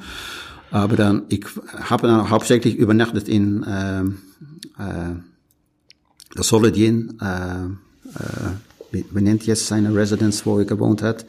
[0.70, 1.44] Aber dann, ich
[1.88, 4.00] habe dann hauptsächlich übernachtet in äh,
[4.82, 5.14] äh,
[6.34, 8.50] das Holiday Inn, äh, äh,
[8.90, 11.26] wie, wie nennt jetzt seine Residence, wo er gewohnt hat?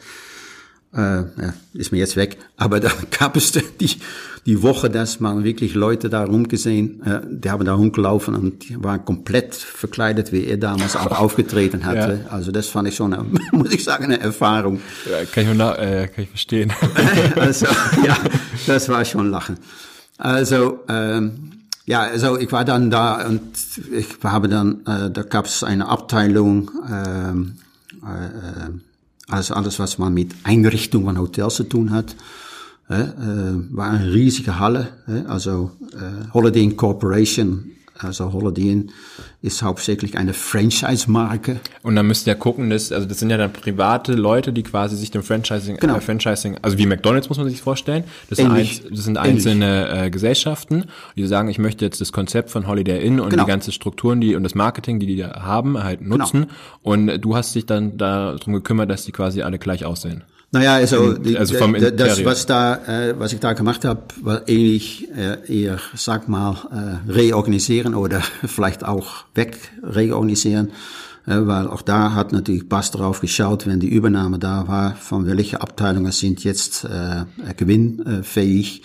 [0.95, 2.37] Äh, ja, ist mir jetzt weg.
[2.57, 3.99] Aber da gab es die,
[4.45, 8.81] die Woche, dass man wirklich Leute da rumgesehen, äh, die haben da rumgelaufen und die
[8.81, 12.21] waren komplett verkleidet, wie er damals auch aufgetreten hatte.
[12.25, 12.31] Ja.
[12.31, 14.79] Also das fand ich schon, eine, muss ich sagen, eine Erfahrung.
[15.09, 16.71] Ja, kann, ich nach, äh, kann ich verstehen.
[17.35, 17.65] also
[18.05, 18.17] ja,
[18.67, 19.57] das war schon Lachen.
[20.17, 21.51] Also ähm,
[21.85, 23.41] ja, also ich war dann da und
[23.91, 27.57] ich habe dann, äh, da gab es eine Abteilung, ähm,
[28.03, 28.69] äh, äh,
[29.27, 32.15] also alles, was man mit Einrichtung von Hotels zu tun hat.
[32.87, 33.05] Äh,
[33.71, 34.89] war eine riesige Halle.
[35.07, 38.91] Äh, also äh, Holiday Inn Corporation, also Holiday Inn
[39.41, 41.59] ist hauptsächlich eine Franchise-Marke.
[41.81, 44.63] Und dann müsst ihr ja gucken, dass, also das sind ja dann private Leute, die
[44.63, 45.95] quasi sich dem Franchising, genau.
[45.95, 48.03] äh, Franchising, also wie McDonalds muss man sich vorstellen.
[48.29, 52.49] Das, sind, ein, das sind einzelne äh, Gesellschaften, die sagen, ich möchte jetzt das Konzept
[52.49, 53.43] von Holiday Inn und genau.
[53.43, 56.17] die ganzen Strukturen, die und das Marketing, die die da haben, halt genau.
[56.17, 56.41] nutzen.
[56.41, 56.53] Genau.
[56.81, 60.23] Und du hast dich dann darum gekümmert, dass die quasi alle gleich aussehen.
[60.55, 64.47] Naja, also, die, also vom das, was da, äh, was ich da gemacht habe, war
[64.47, 70.69] ähnlich äh, eher, sag mal, äh, reorganisieren oder vielleicht auch wegreorganisieren,
[71.27, 75.25] äh, weil auch da hat natürlich Bass drauf geschaut, wenn die Übernahme da war, von
[75.25, 77.25] welche Abteilungen sind jetzt äh,
[77.57, 78.83] gewinnfähig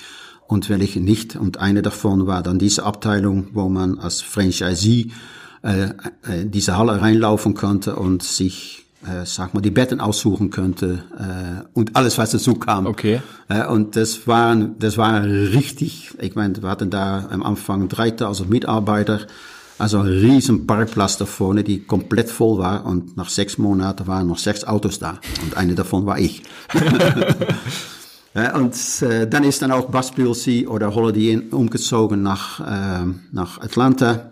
[0.49, 1.37] und welche nicht.
[1.37, 5.13] Und eine davon war dann diese Abteilung, wo man als Franchisee
[5.63, 5.91] äh,
[6.43, 11.97] diese Halle reinlaufen konnte und sich äh, sag mal, die Betten aussuchen könnte äh, und
[11.97, 12.87] alles, was dazu kam.
[12.87, 13.23] Okay.
[13.49, 18.51] Äh, und das waren, das war richtig, ich meine, wir hatten da am Anfang 3000
[18.51, 19.21] Mitarbeiter,
[19.79, 24.27] also ein riesen Parkplatz da vorne, die komplett voll war und nach sechs Monaten waren
[24.27, 26.43] noch sechs Autos da und eine davon war ich.
[28.35, 33.07] Ja, und äh, dann ist dann auch Bus PLC oder Holiday Inn umgezogen nach, äh,
[33.33, 34.31] nach Atlanta.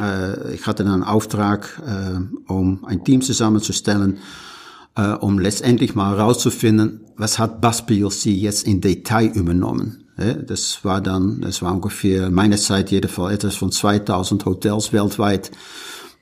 [0.00, 4.18] Äh, ich hatte dann einen Auftrag, äh, um ein Team zusammenzustellen,
[4.96, 9.98] äh, um letztendlich mal herauszufinden, was hat Bus PLC jetzt in Detail übernommen.
[10.46, 15.50] Das war dann, das war ungefähr meine Zeit jedenfalls etwas von 2000 Hotels weltweit.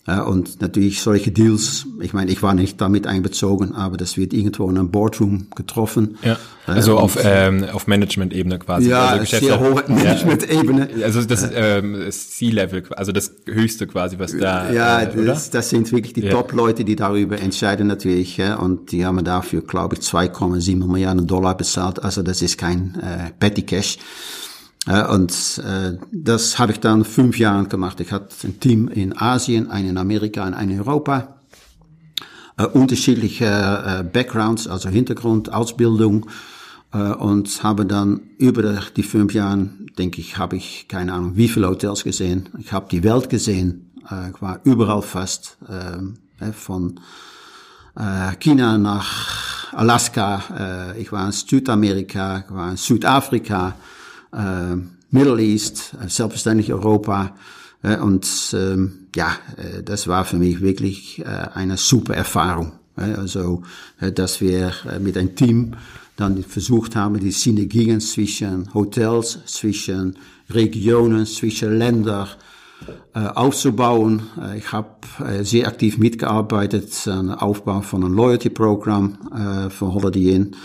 [0.07, 4.33] Ja, und natürlich solche Deals, ich meine, ich war nicht damit einbezogen, aber das wird
[4.33, 6.17] irgendwo in einem Boardroom getroffen.
[6.25, 8.89] Ja, also auf, ähm, auf Management-Ebene quasi.
[8.89, 10.89] Ja, also sehr hohe Management-Ebene.
[11.05, 15.69] Also das ist ähm, C-Level, also das Höchste quasi, was da, Ja, äh, das, das
[15.69, 16.31] sind wirklich die ja.
[16.31, 18.39] Top-Leute, die darüber entscheiden natürlich.
[18.39, 22.03] Ja, und die haben dafür, glaube ich, 2,7 Milliarden Dollar bezahlt.
[22.03, 23.99] Also das ist kein äh, Petty Cash.
[24.87, 28.01] Und äh, das habe ich dann fünf Jahre gemacht.
[28.01, 31.37] Ich hatte ein Team in Asien, einen in Amerika und einen in Europa.
[32.57, 36.27] Äh, unterschiedliche äh, Backgrounds, also Hintergrund, Ausbildung.
[36.93, 41.69] Und habe dann über die fünf Jahre, denke ich, habe ich keine Ahnung, wie viele
[41.69, 42.49] Hotels gesehen.
[42.59, 43.93] Ich habe die Welt gesehen.
[44.35, 46.99] Ich war überall fast, äh, von
[48.41, 50.95] China nach Alaska.
[50.99, 53.77] Ich war in Südamerika, ich war in Südafrika
[54.33, 54.77] äh,
[55.11, 57.35] Middle East, äh, selbstverständlich Europa.
[57.83, 62.73] Äh, und ähm, ja, äh, das war für mich wirklich äh, eine super Erfahrung.
[62.97, 63.63] Äh, also,
[64.01, 65.75] äh, dass wir mit einem Team
[66.17, 70.17] dann versucht haben, die Synergien zwischen Hotels, zwischen
[70.51, 72.29] Regionen, zwischen Ländern
[73.13, 74.23] aufzubauen.
[74.57, 74.89] Ich habe
[75.43, 80.57] sehr aktiv mitgearbeitet an Aufbau von einem Loyalty-Programm für Holiday Inn.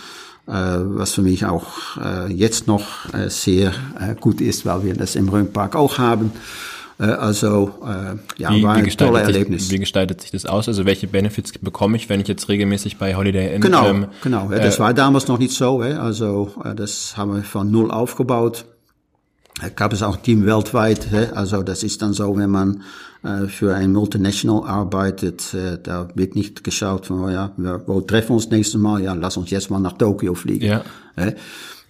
[0.48, 3.74] Äh, was für mich auch äh, jetzt noch äh, sehr
[4.20, 6.32] gut ist, weil wir das im Röhnpark auch haben.
[6.98, 7.74] Also
[8.38, 9.70] ja, wie, war ein tolles Erlebnis.
[9.70, 10.70] wie gestaltet sich das aus?
[10.70, 13.60] Also welche Benefits bekomme ich, wenn ich jetzt regelmäßig bei Holiday Inn?
[13.60, 14.48] Genau, ähm, genau.
[14.48, 15.82] Das war damals noch nicht so.
[15.82, 18.64] Also das haben wir von null aufgebaut.
[19.76, 21.08] Gab es auch Team weltweit.
[21.34, 22.84] Also das ist dann so, wenn man
[23.24, 27.52] äh, für ein Multinational arbeitet, äh, da wird nicht geschaut von, oh ja,
[27.86, 29.02] wo treffen wir uns nächstes Mal?
[29.02, 30.65] Ja, lass uns jetzt mal nach Tokio fliegen.
[30.65, 30.84] Ja.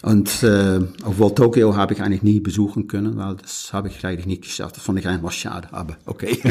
[0.04, 4.28] Und äh, obwohl Tokio habe ich eigentlich nie besuchen können, weil das habe ich eigentlich
[4.28, 4.78] nicht geschafft.
[4.78, 6.38] Das fand ich einfach schade, aber okay.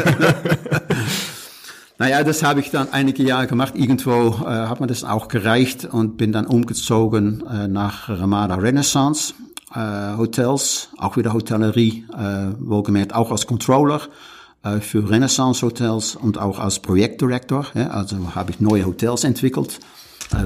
[1.99, 3.75] naja, das habe ich dann einige Jahre gemacht.
[3.77, 9.35] Irgendwo äh, hat mir das auch gereicht und bin dann umgezogen äh, nach Ramada Renaissance.
[9.75, 14.01] Äh, Hotels, auch wieder Hotellerie, äh, wohlgemerkt auch als Controller
[14.81, 17.67] für Renaissance Hotels und auch als Projektdirektor.
[17.75, 19.79] Ja, also habe ich neue Hotels entwickelt,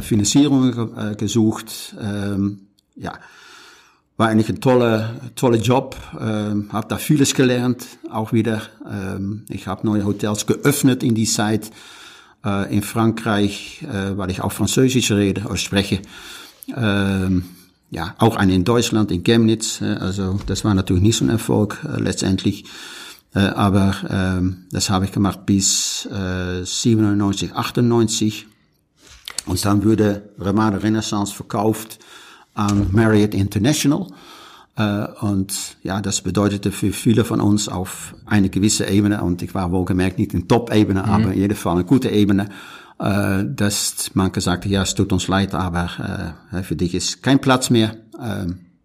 [0.01, 1.95] Finanzierungen gesucht.
[2.01, 2.63] Ähm,
[2.97, 3.13] ja,
[4.17, 5.95] war eigentlich ein toller, toller Job.
[6.19, 8.63] Ähm, habe da vieles gelernt, auch wieder.
[8.91, 11.71] Ähm, ich habe neue Hotels geöffnet in die Zeit
[12.71, 15.57] in Frankreich, äh, weil ich auch Französisch rede oder
[17.91, 19.81] ja, auch eine in Deutschland, in Chemnitz.
[19.81, 22.65] Äh, also das war natürlich nicht so ein Erfolg äh, letztendlich.
[23.35, 28.47] Äh, aber ähm, das habe ich gemacht bis äh, 97, 98.
[29.47, 31.99] Und dann wurde Ramada Renaissance verkauft
[32.55, 34.07] an Marriott International.
[34.77, 39.55] Äh, und ja, das bedeutete für viele von uns auf eine gewisse Ebene, und ich
[39.55, 41.09] war wohlgemerkt nicht in Top-Ebene, mhm.
[41.09, 42.49] aber in jedem Fall eine gute Ebene,
[42.99, 47.41] äh, dass man gesagt hat, ja, es tut uns leid, aber für dich ist kein
[47.41, 47.97] Platz mehr.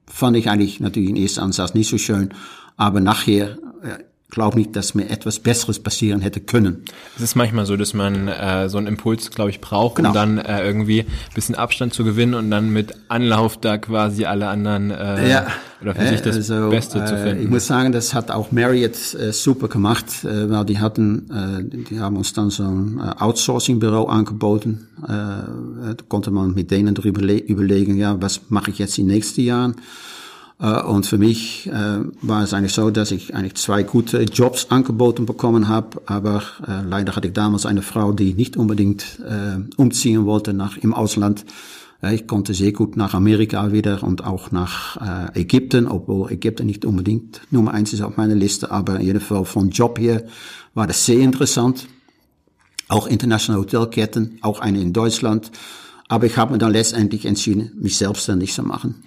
[0.05, 2.33] Fand ich eigentlich natürlich in erster Ansatz nicht so schön,
[2.77, 3.57] aber nachher
[4.33, 6.83] glaube nicht, dass mir etwas Besseres passieren hätte können.
[7.15, 10.09] Es ist manchmal so, dass man äh, so einen Impuls, glaube ich, braucht, genau.
[10.09, 14.25] um dann äh, irgendwie ein bisschen Abstand zu gewinnen und dann mit Anlauf da quasi
[14.25, 15.47] alle anderen äh, ja.
[15.81, 17.43] oder für sich das also, Beste äh, zu finden.
[17.43, 21.77] Ich muss sagen, das hat auch Marriott äh, super gemacht, äh, weil die hatten, äh,
[21.89, 24.87] die haben uns dann so ein äh, Outsourcing-Büro angeboten.
[25.03, 29.15] Äh, da konnte man mit denen darüber überlegen, ja, was mache ich jetzt in den
[29.15, 29.75] nächsten Jahren?
[30.63, 34.67] Äh, und für mich äh, war es eigentlich so, dass ich eigentlich zwei gute Jobs
[34.69, 39.21] angeboten bekommen habe, aber äh, leider hatte ich damals eine Frau, die nicht unbedingt
[39.75, 41.45] umziehen wollte nach im Ausland.
[42.11, 47.41] Ich konnte sehr gut nach Amerika wieder und auch nach Ägypten, obwohl Ägypten nicht unbedingt
[47.51, 50.25] Nummer eins ist auf meiner Liste, aber in jedem Fall von Job hier
[50.73, 51.87] war das sehr interessant.
[52.87, 55.51] Auch internationale Hotelketten, auch eine in Deutschland.
[56.07, 59.03] Aber ich habe mir dann letztendlich entschieden, mich selbstständig zu machen.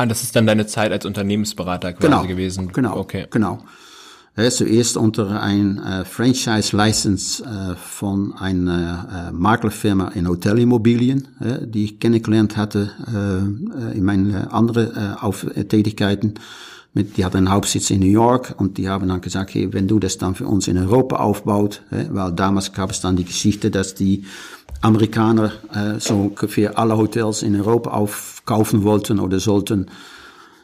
[0.00, 2.72] Ah, das ist dann deine Zeit als Unternehmensberater quasi genau, gewesen.
[2.72, 3.26] Genau, okay.
[3.30, 3.58] genau.
[4.34, 12.00] Zuerst unter ein äh, Franchise-License äh, von einer äh, Maklerfirma in Hotelimmobilien, äh, die ich
[12.00, 16.34] kennengelernt hatte äh, in meinen äh, anderen äh, Auf äh, Tätigkeiten.
[16.94, 19.86] Mit, die hat einen Hauptsitz in New York und die haben dann gesagt, hey, wenn
[19.86, 23.24] du das dann für uns in Europa aufbaut, äh, weil damals gab es dann die
[23.24, 24.24] Geschichte, dass die
[24.80, 27.90] Amerikaner äh, so ungefähr alle Hotels in Europa
[28.50, 29.86] aufkaufen wollten oder sollten.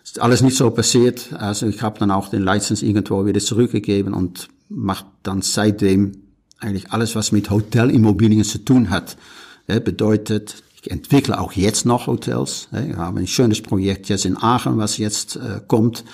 [0.04, 1.32] Ist alles nicht so passiert.
[1.34, 6.12] Also ich habe dann auch den License irgendwo wieder zurückgegeben und mache dann seitdem
[6.58, 9.16] eigentlich alles, was mit Hotelimmobilien zu tun hat.
[9.68, 12.68] Ja, bedeutet, ich entwickle auch jetzt noch Hotels.
[12.72, 16.04] Ja, wir haben ein schönes Projekt jetzt in Aachen, was jetzt äh, kommt.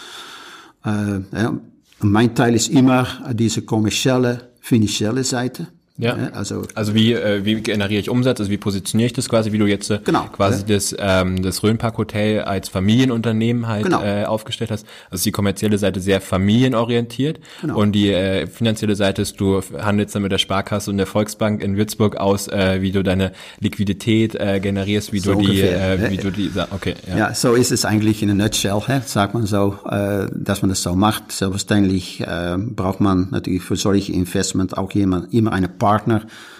[0.85, 1.59] Äh, ja,
[2.01, 5.69] mein Teil ist immer diese kommerzielle, finanzielle Seite.
[6.03, 6.17] Ja.
[6.33, 9.59] Also, also wie, äh, wie generiere ich Umsatz, also wie positioniere ich das quasi, wie
[9.59, 10.75] du jetzt äh, genau, quasi ja.
[10.75, 14.03] das, ähm, das Rhönpark Hotel als Familienunternehmen halt genau.
[14.03, 14.87] äh, aufgestellt hast.
[15.11, 17.79] Also die kommerzielle Seite sehr familienorientiert genau.
[17.79, 21.63] und die äh, finanzielle Seite ist, du handelst dann mit der Sparkasse und der Volksbank
[21.63, 25.97] in Würzburg aus, äh, wie du deine Liquidität äh, generierst, wie so du ungefähr.
[25.97, 26.95] die, äh, wie du die, okay.
[27.09, 27.17] Ja.
[27.17, 29.01] ja, so ist es eigentlich in a nutshell, hä?
[29.05, 31.33] sagt man so, äh, dass man das so macht.
[31.33, 35.92] Selbstverständlich äh, braucht man natürlich für solche Investment auch jemand, immer eine Partner.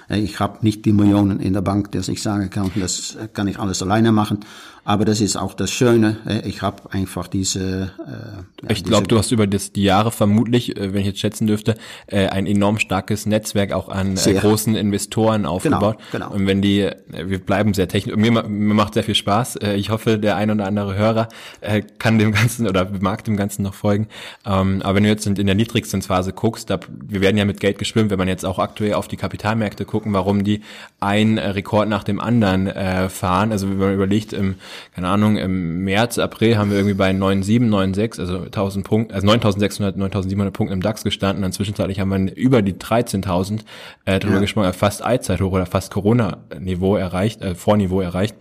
[0.09, 3.59] Ich habe nicht die Millionen in der Bank, dass ich sagen kann, das kann ich
[3.59, 4.41] alles alleine machen.
[4.85, 6.17] Aber das ist auch das Schöne.
[6.45, 7.93] Ich habe einfach diese.
[8.05, 11.21] Äh, ja, ich glaube, du hast über das, die Jahre vermutlich, äh, wenn ich jetzt
[11.21, 11.77] schätzen dürfte,
[12.09, 15.99] äh, ein enorm starkes Netzwerk auch an äh, großen Investoren aufgebaut.
[16.11, 16.35] Genau, genau.
[16.35, 19.57] Und wenn die, äh, wir bleiben sehr technisch, mir, mir macht sehr viel Spaß.
[19.57, 21.29] Äh, ich hoffe, der ein oder andere Hörer
[21.61, 24.09] äh, kann dem Ganzen oder mag dem Ganzen noch folgen.
[24.45, 27.61] Ähm, aber wenn du jetzt in, in der Niedrigzinsphase guckst, da, wir werden ja mit
[27.61, 30.63] Geld geschwimmt, wenn man jetzt auch aktuell auf die Kapitalmärkte gucken, warum die
[30.99, 33.53] ein Rekord nach dem anderen äh, fahren.
[33.53, 34.57] Also wenn man überlegt, im
[34.95, 39.27] keine Ahnung, im März, April haben wir irgendwie bei 9,7, 9,6, also 1000 Punkten, also
[39.27, 41.45] 9600, 9700 Punkten im DAX gestanden.
[41.45, 43.61] Und zwischenzeitlich haben wir über die 13.000
[44.05, 44.41] äh, drüber ja.
[44.41, 48.37] gesprochen, fast Allzeithoch oder fast Corona-Niveau erreicht, äh, Vorniveau erreicht.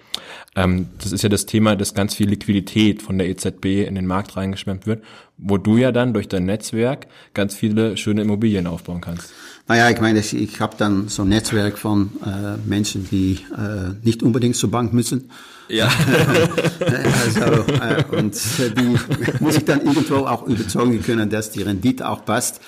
[0.55, 4.05] Ähm, das ist ja das Thema, dass ganz viel Liquidität von der EZB in den
[4.05, 5.03] Markt reingeschwemmt wird,
[5.37, 9.31] wo du ja dann durch dein Netzwerk ganz viele schöne Immobilien aufbauen kannst.
[9.67, 14.23] Naja, ich meine, ich habe dann so ein Netzwerk von äh, Menschen, die äh, nicht
[14.23, 15.31] unbedingt zur Bank müssen.
[15.71, 15.87] Ja.
[17.23, 18.35] also, äh, und
[18.77, 18.97] die
[19.39, 22.59] muss ich dann irgendwo auch überzeugen können, dass die Rendite auch passt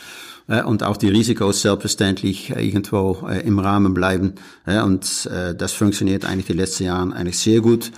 [0.48, 4.36] äh, und auch die Risikos selbstverständlich äh, irgendwo äh, im Rahmen bleiben.
[4.66, 7.92] Äh, und äh, das funktioniert eigentlich die letzten Jahre eigentlich sehr gut.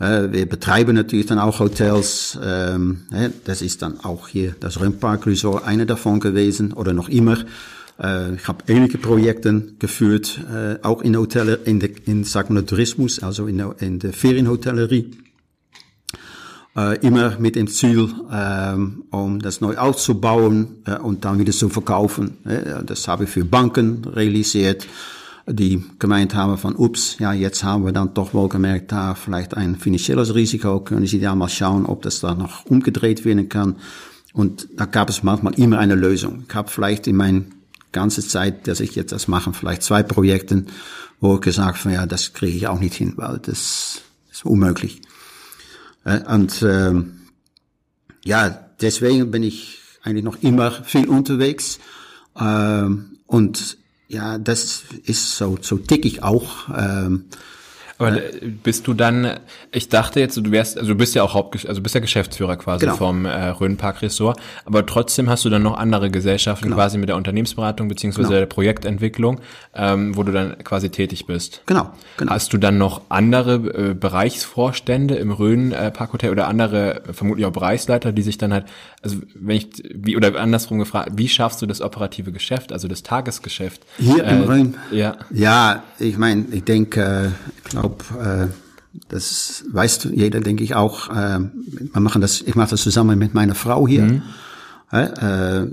[0.00, 2.36] Äh, wir betreiben natürlich dann auch Hotels.
[2.42, 7.08] Ähm, äh, das ist dann auch hier das Rundpark Resort eine davon gewesen oder noch
[7.08, 7.38] immer.
[8.02, 12.66] Äh, ich habe einige Projekte geführt, äh, auch in Hotel, in, de, in sagen wir,
[12.66, 15.10] Tourismus, also in, in der Ferienhotellerie.
[16.76, 22.38] äh, immer mit dem Ziel, ähm, um das neu aufzubauen und dann wieder zu verkaufen.
[22.86, 24.86] Das habe ich für Banken realisiert,
[25.46, 29.54] die gemeint haben von, ups, ja, jetzt haben wir dann doch wohl gemerkt, da vielleicht
[29.54, 33.76] ein finanzielles Risiko, können Sie da mal schauen, ob das da noch umgedreht werden kann.
[34.32, 36.44] Und da gab es manchmal immer eine Lösung.
[36.48, 37.42] Ich habe vielleicht in meiner
[37.92, 40.64] ganze Zeit, dass ich jetzt das mache, vielleicht zwei Projekte,
[41.20, 45.02] wo ich gesagt habe, ja, das kriege ich auch nicht hin, weil das ist unmöglich.
[46.04, 47.20] Äh, und ähm,
[48.24, 51.78] ja, deswegen bin ich eigentlich noch immer viel unterwegs.
[52.38, 53.78] Ähm, und
[54.08, 56.68] ja, das ist so, so tick ich auch.
[56.76, 57.26] Ähm,
[58.02, 59.38] aber äh, bist du dann,
[59.70, 62.56] ich dachte jetzt, du wärst, also du bist ja auch Haupt, also bist ja Geschäftsführer
[62.56, 62.96] quasi genau.
[62.96, 66.76] vom äh, Rhönpark Ressort, aber trotzdem hast du dann noch andere Gesellschaften genau.
[66.76, 68.40] quasi mit der Unternehmensberatung beziehungsweise genau.
[68.40, 69.40] der Projektentwicklung,
[69.74, 71.62] ähm, wo du dann quasi tätig bist.
[71.66, 72.32] Genau, genau.
[72.32, 78.12] Hast du dann noch andere äh, Bereichsvorstände im Rhönpark Hotel oder andere, vermutlich auch Bereichsleiter,
[78.12, 78.66] die sich dann halt,
[79.02, 83.02] also wenn ich, wie, oder andersrum gefragt, wie schaffst du das operative Geschäft, also das
[83.02, 83.82] Tagesgeschäft?
[83.98, 84.76] Hier äh, im Rhön?
[84.90, 85.16] Ja.
[85.30, 88.48] Ja, ich meine, ich denke, äh, ich glaube, glaube, äh,
[89.08, 91.08] das weißt jeder, denke ich auch.
[91.10, 94.02] Äh, wir machen das, ich mache das zusammen mit meiner Frau hier.
[94.02, 94.22] Mhm.
[94.90, 95.66] Äh,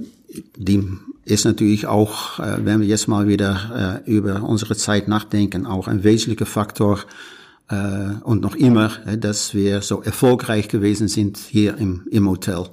[0.56, 0.88] die
[1.26, 5.88] ist natürlich auch, äh, wenn wir jetzt mal wieder äh, über unsere Zeit nachdenken, auch
[5.88, 7.00] ein wesentlicher Faktor
[7.70, 7.76] äh,
[8.24, 12.66] und noch immer, äh, dass wir so erfolgreich gewesen sind hier im, im Hotel.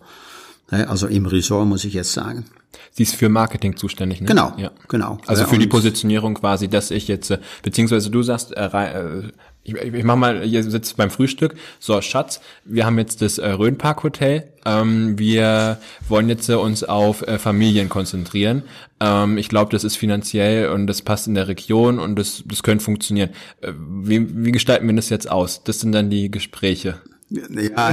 [0.70, 2.44] Äh, also im Resort, muss ich jetzt sagen.
[2.92, 4.26] Sie ist für Marketing zuständig, ne?
[4.26, 4.70] Genau, ja.
[4.88, 5.18] genau.
[5.26, 9.22] Also für die Positionierung quasi, dass ich jetzt, äh, beziehungsweise du sagst, äh, äh,
[9.64, 13.48] ich, ich mach mal, ihr sitzt beim Frühstück, so Schatz, wir haben jetzt das äh,
[13.48, 18.62] Rhönpark Hotel, ähm, wir wollen jetzt äh, uns auf äh, Familien konzentrieren.
[19.00, 22.62] Ähm, ich glaube, das ist finanziell und das passt in der Region und das, das
[22.62, 23.30] könnte funktionieren.
[23.60, 25.64] Äh, wie, wie gestalten wir das jetzt aus?
[25.64, 27.00] Das sind dann die Gespräche.
[27.28, 27.92] Ja,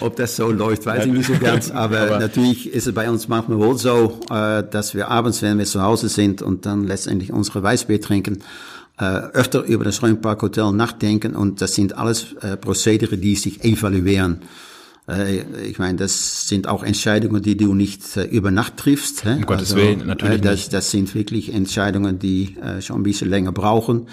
[0.00, 1.70] ob das so läuft, weiß ich nicht so ganz.
[1.82, 5.56] Aber, aber, natürlich ist es bei uns manchmal wohl so, äh, dass wir abends, wenn
[5.58, 8.42] wir zu Hause sind und dann letztendlich unsere Weißbier trinken,
[8.98, 11.36] äh, öfter über das Räumpark Hotel nachdenken.
[11.36, 14.42] Und das sind alles äh, Prozedere, die sich evaluieren.
[15.64, 19.26] Ich meine, das sind auch Entscheidungen, die du nicht über Nacht triffst.
[19.26, 20.40] Um Gottes also, Willen, natürlich.
[20.40, 24.06] Das, das sind wirklich Entscheidungen, die schon ein bisschen länger brauchen.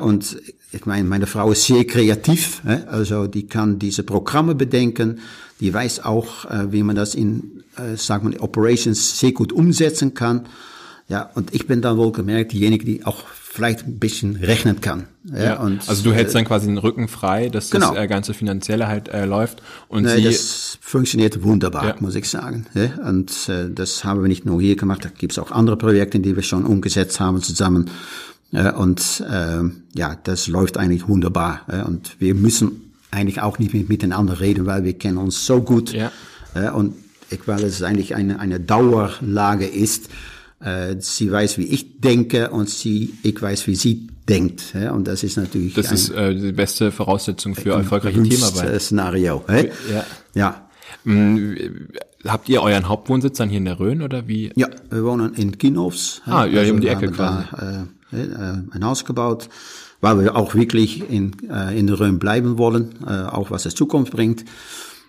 [0.00, 0.38] Und
[0.72, 5.20] ich meine, meine Frau ist sehr kreativ, also die kann diese Programme bedenken,
[5.60, 10.14] die weiß auch, äh, wie man das in, äh, sagen wir, Operations sehr gut umsetzen
[10.14, 10.46] kann.
[11.08, 15.04] Ja, und ich bin dann wohl gemerkt, diejenige, die auch vielleicht ein bisschen rechnen kann.
[15.24, 17.94] Ja, ja und, also du hältst äh, dann quasi den Rücken frei, dass genau.
[17.94, 19.62] das ganze Finanzielle halt äh, läuft.
[19.88, 21.96] Und sie, das funktioniert wunderbar, ja.
[22.00, 22.66] muss ich sagen.
[22.74, 25.76] Ja, und äh, das haben wir nicht nur hier gemacht, da gibt es auch andere
[25.76, 27.90] Projekte, die wir schon umgesetzt haben zusammen.
[28.54, 29.62] Äh, und äh,
[29.94, 31.62] ja, das läuft eigentlich wunderbar.
[31.68, 35.60] Äh, und wir müssen eigentlich auch nicht mit, miteinander reden, weil wir kennen uns so
[35.62, 35.92] gut.
[35.92, 36.12] Ja.
[36.54, 36.94] Äh, und
[37.30, 40.08] ich, weil es eigentlich eine, eine Dauerlage ist.
[40.98, 44.74] Sie weiß, wie ich denke und sie, ich weiß, wie sie denkt.
[44.74, 45.74] Und das ist natürlich.
[45.74, 48.80] Das ist äh, die beste Voraussetzung für erfolgreiche Teamarbeit.
[48.80, 49.44] Szenario.
[49.92, 50.04] Ja.
[50.34, 50.68] ja.
[51.02, 51.56] Hm,
[52.26, 54.52] habt ihr euren Hauptwohnsitz dann hier in der Rhön oder wie?
[54.56, 56.22] Ja, wir wohnen in Kienhofs.
[56.24, 57.44] Ah, ja, also um die Ecke quasi.
[57.50, 57.86] Da,
[58.70, 59.48] ein Haus gebaut,
[60.00, 63.74] weil wir auch wirklich in, äh, in der Rhön bleiben wollen, äh, auch was es
[63.74, 64.44] Zukunft bringt.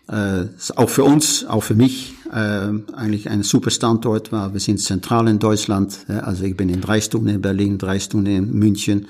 [0.07, 4.79] Äh, auch für uns, auch für mich äh, eigentlich ein super Standort, weil wir sind
[4.79, 5.97] zentral in Deutschland.
[6.07, 9.07] Also ich bin in drei Stunden in Berlin, drei Stunden in München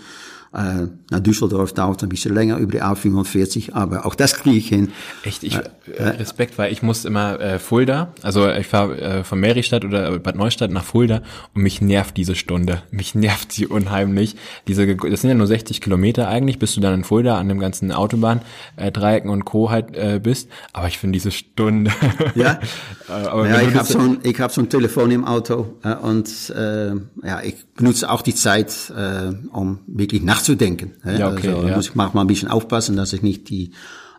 [0.55, 4.67] äh, nach Düsseldorf dauert ein bisschen länger über die A45, aber auch das kriege ich
[4.67, 4.91] hin.
[5.23, 5.63] Echt, ich, äh,
[5.97, 10.17] äh, Respekt, weil ich muss immer äh, Fulda, also ich fahre äh, von Meristadt oder
[10.19, 11.21] Bad Neustadt nach Fulda
[11.53, 12.81] und mich nervt diese Stunde.
[12.91, 14.35] Mich nervt sie unheimlich.
[14.67, 17.59] Diese, das sind ja nur 60 Kilometer eigentlich, bis du dann in Fulda an dem
[17.59, 18.41] ganzen Autobahn,
[18.77, 19.69] äh, Dreiecken und Co.
[19.69, 20.49] halt äh, bist.
[20.73, 21.91] Aber ich finde diese Stunde.
[22.35, 22.59] Ja,
[23.09, 25.95] äh, aber ja ich habe so, ein, ich hab so ein Telefon im Auto äh,
[25.95, 26.89] und äh,
[27.23, 30.93] ja, ich benutze auch die Zeit, äh, um wirklich nachzudenken.
[31.03, 31.75] Ja, okay, also ja.
[31.75, 33.71] muss ich manchmal ein bisschen aufpassen, dass ich nicht die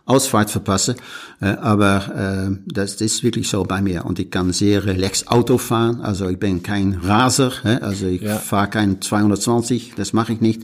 [0.05, 0.95] Ausfahrt verpasse.
[1.41, 4.05] Äh, aber äh, das, ist wirklich so bei mir.
[4.05, 6.01] Und ich kann sehr relax Auto fahren.
[6.01, 7.51] Also ich bin kein Raser.
[7.81, 8.37] Also ich ja.
[8.37, 10.63] fahre kein 220, das mache ich nicht.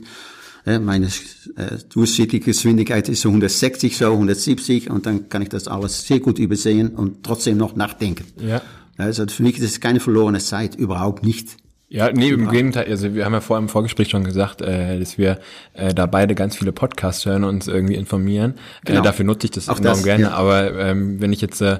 [0.66, 1.08] Meine
[1.56, 6.20] äh, durchschnittliche Geschwindigkeit ist so 160, so 170 und dann kann ich das alles sehr
[6.20, 8.24] gut übersehen und trotzdem noch nachdenken.
[8.38, 8.62] Ja.
[8.96, 11.58] Also für mich ist es keine verlorene Zeit, überhaupt nicht.
[11.94, 12.86] Ja, nee, im Gegenteil.
[12.90, 15.38] Also wir haben ja vorher im Vorgespräch schon gesagt, äh, dass wir
[15.74, 18.54] äh, da beide ganz viele Podcasts hören und uns irgendwie informieren.
[18.82, 19.00] Äh, genau.
[19.00, 20.24] Äh, dafür nutze ich das Auch enorm das, gerne.
[20.24, 20.30] Ja.
[20.32, 21.78] Aber ähm, wenn ich jetzt äh,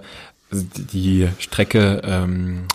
[0.53, 2.67] die Strecke ähm,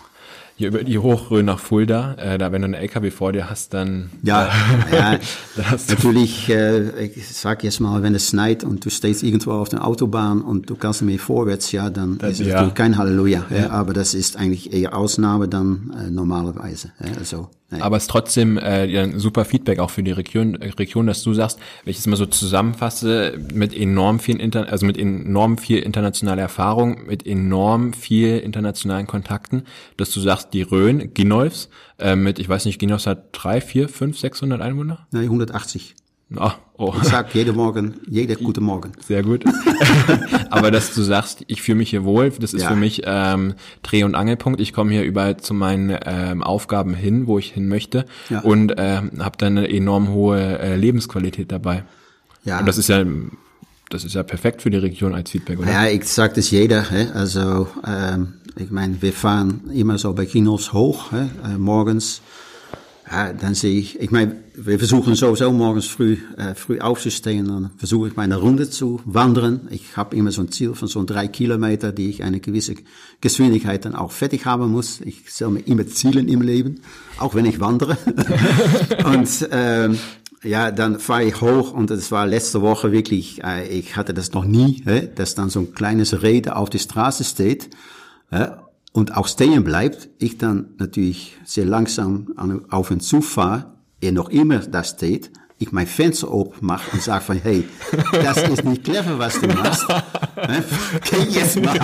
[0.60, 3.74] hier über die Hochrhön nach Fulda, äh, da wenn du einen LKW vor dir hast,
[3.74, 4.50] dann Ja, äh,
[4.96, 5.20] ja
[5.56, 9.24] da hast du natürlich, äh, ich sag jetzt mal, wenn es schneit und du stehst
[9.24, 12.48] irgendwo auf der Autobahn und du kannst nicht mehr vorwärts, ja, dann Das- ist es
[12.48, 12.56] ja.
[12.56, 13.46] natürlich kein Halleluja.
[13.50, 13.70] Ja.
[13.70, 16.92] aber das ist eigentlich eher Ausnahme dann äh, normalerweise.
[17.00, 17.82] Ja, also, nee.
[17.82, 21.08] Aber es ist trotzdem äh, ja, ein super Feedback auch für die Region, äh, Region,
[21.08, 24.98] dass du sagst, wenn ich es mal so zusammenfasse, mit enorm vielen Inter also mit
[24.98, 29.64] enorm viel internationaler Erfahrung, mit enorm viel internationalen Kontakten,
[29.98, 33.90] dass du sagst, die Rhön, Ginolfs, äh, mit, ich weiß nicht, Ginolfs hat drei, vier,
[33.90, 35.08] fünf, 600 Einwohner?
[35.12, 35.96] Nee, 180.
[36.36, 38.92] Ah, oh, Ich sag jeden Morgen, jeder guten Morgen.
[39.06, 39.44] sehr gut.
[40.52, 42.70] Aber dass du sagst, ich fühle mich hier wohl, das ist Ja.
[42.70, 44.62] für mich ähm, Dreh- und Angelpunkt.
[44.62, 48.42] Ich komme hier überall zu meinen ähm, Aufgaben hin, wo ich hin möchte Ja.
[48.42, 51.84] und ähm, habe dann eine enorm hohe äh, Lebensqualität dabei.
[52.44, 52.60] Ja.
[52.60, 53.04] Und das ist ja,
[53.90, 55.72] das ist ja perfekt für die Region als Feedback, oder?
[55.72, 56.92] Ja, ich sag das jeder.
[56.92, 57.12] Hè?
[57.14, 61.24] Also, ähm, ich meine, wir fahren immer so bei Kinos hoch, hè?
[61.44, 62.22] Äh, morgens.
[63.12, 67.48] Ja, dann sehe ich, ich meine, wir versuchen sowieso morgens früh, äh, früh aufzustehen.
[67.48, 69.68] Dann versuche ich meine Runde zu wandern.
[69.72, 72.76] Ich habe immer so ein Ziel von so drei Kilometer, die ich eine gewisse
[73.20, 75.02] Geschwindigkeit dann auch fertig haben muss.
[75.02, 76.82] Ich soll mir immer zielen im Leben,
[77.18, 77.98] auch wenn ich wandere.
[79.06, 79.98] und ähm,
[80.44, 84.34] ja, dann fahre ich hoch und es war letzte Woche wirklich, äh, ich hatte das
[84.34, 84.84] noch nie,
[85.16, 87.72] dass dann so ein kleines Räder auf die Straße steht
[88.92, 90.10] und auch stehen bleibt.
[90.18, 93.66] Ich dann natürlich sehr langsam an, auf ihn zufahre,
[94.02, 95.32] er noch immer da steht.
[95.62, 97.66] Ich mein Fenster aufmache und sage von, hey,
[98.12, 99.86] das ist nicht clever, was du machst.
[101.12, 101.78] Geh jetzt mal.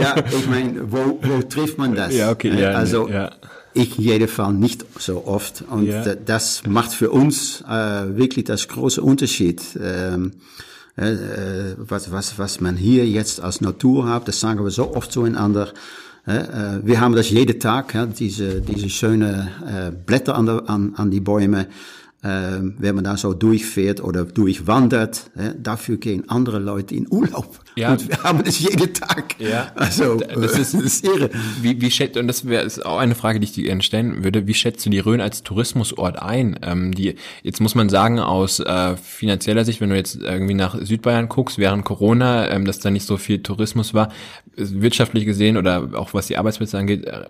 [0.00, 2.14] Ja, ich meine, wo, wo trifft man das?
[2.14, 3.32] Ja, okay, ja, also, ja.
[3.74, 5.64] ich in jedem Fall nicht so oft.
[5.68, 6.04] Und Ja.
[6.04, 9.62] da- das macht für uns äh, wirklich das große Unterschied.
[9.82, 10.34] Ähm,
[10.96, 14.94] äh, äh, was, was, was man hier jetzt als Natur hat, das sagen wir so
[14.94, 15.68] oft zueinander.
[15.68, 15.72] Äh,
[16.26, 21.20] wir haben das jeden Tag, diese, diese schöne äh, Blätter an, der, an, an die
[21.20, 21.68] Bäume.
[22.26, 25.30] Äh, wenn man da so durchfährt oder durchwandert,
[25.62, 27.60] dafür gehen andere Leute in Urlaub.
[27.76, 27.92] Ja.
[27.92, 29.38] Und wir haben das jeden Tag.
[29.38, 29.70] Ja.
[29.74, 31.30] Also, Das ist- das ist irre.
[31.60, 34.24] Wie, wie schätzt, und das wäre ist auch eine Frage, die ich dir gerne stellen
[34.24, 36.58] würde, wie schätzt du die Rhön als Tourismusort ein?
[36.62, 40.76] Ähm, die, jetzt muss man sagen, aus äh, finanzieller Sicht, wenn du jetzt irgendwie nach
[40.80, 44.10] Südbayern guckst, während Corona, ähm, dass da nicht so viel Tourismus war,
[44.56, 47.24] wirtschaftlich gesehen oder auch was die Arbeitsplätze angeht, äh,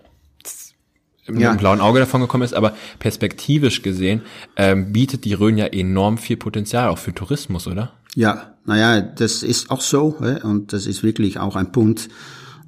[1.27, 1.49] mit Ja.
[1.49, 4.21] einem blauen Auge davon gekommen ist, aber perspektivisch gesehen
[4.55, 7.93] ähm, bietet die Rhön ja enorm viel Potenzial auch für Tourismus, oder?
[8.15, 12.09] Ja, naja, das ist auch so und das ist wirklich auch ein Punkt,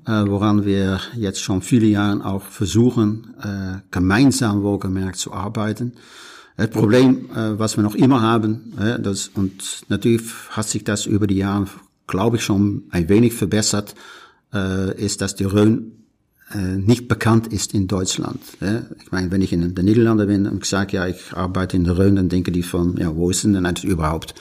[0.06, 5.94] äh, woran wir jetzt schon viele Jahre auch versuchen, äh, gemeinsam wohlgemerkt zu arbeiten.
[6.56, 11.26] Das Problem, äh, was wir noch immer haben, das, und natürlich hat sich das über
[11.26, 11.68] die Jahre,
[12.06, 13.96] glaube ich, schon ein wenig verbessert,
[14.98, 15.99] ist, dass die Rhön
[16.56, 18.40] nicht bekannt ist in Deutschland.
[19.04, 21.98] Ich meine, wenn ich in den Niederlanden bin und sage, ja, ich arbeite in der
[21.98, 24.34] Rhön, dann denken die von, ja, wo ist denn denn das überhaupt?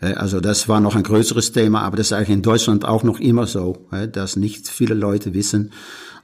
[0.00, 3.04] Äh, Also das war noch ein größeres Thema, aber das ist eigentlich in Deutschland auch
[3.04, 5.72] noch immer so, äh, dass nicht viele Leute wissen,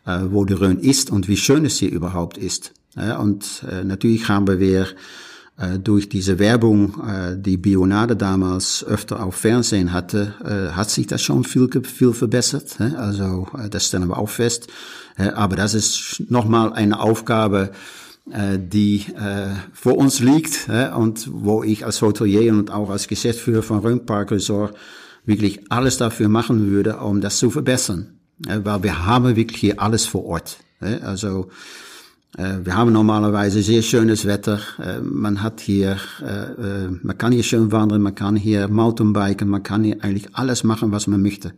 [0.06, 2.72] äh, wo die Rhön ist und wie schön es hier überhaupt ist.
[2.94, 4.86] Und äh, natürlich haben wir äh,
[5.78, 11.22] durch diese Werbung, äh, die Bionade damals öfter auf Fernsehen hatte, äh, hat sich das
[11.22, 12.80] schon viel, viel verbessert.
[12.80, 14.68] Also äh, das stellen wir auch fest.
[15.16, 17.72] Äh, Aber das ist nochmal eine Aufgabe,
[18.30, 23.62] äh, die äh, vor uns liegt und wo ich als Hotelier und auch als Geschäftsführer
[23.62, 24.74] von Rhönpark Resort
[25.26, 28.18] wirklich alles dafür machen würde, um das zu verbessern.
[28.46, 30.58] Äh, Weil wir haben wirklich hier alles vor Ort.
[30.80, 31.52] Also äh,
[32.34, 34.58] wir haben normalerweise sehr schönes Wetter.
[34.78, 39.62] Äh, Man hat hier, äh, man kann hier schön wandern, man kann hier Mountainbiken, man
[39.62, 41.52] kann hier eigentlich alles machen, was man möchte.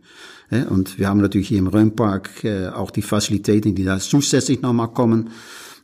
[0.69, 2.29] Und wir haben natürlich hier im Rhönpark
[2.75, 5.29] auch die Facilitäten, die da zusätzlich nochmal kommen.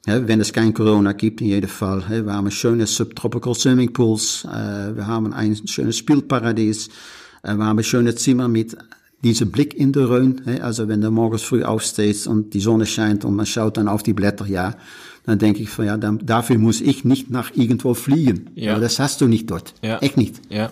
[0.05, 2.03] Wenn es kein Corona gibt, in jedem Fall.
[2.09, 6.89] Wir haben schöne subtropical Swimmingpools, äh, wir haben ein schönes Spielparadies,
[7.43, 8.75] wir haben schöne Zimmer mit
[9.23, 10.41] diesem Blick in der Rhön.
[10.61, 14.03] Also wenn du morgens früh aufstehst und die Sonne scheint und man schaut dann auf
[14.03, 14.75] die Blätter, ja,
[15.25, 18.49] dann denke ich von ja, dann, dafür muss ich nicht nach irgendwo fliegen.
[18.55, 18.73] Ja.
[18.73, 19.73] Aber das hast du nicht dort.
[19.81, 19.99] Ja.
[19.99, 20.41] Echt nicht.
[20.49, 20.71] Ja.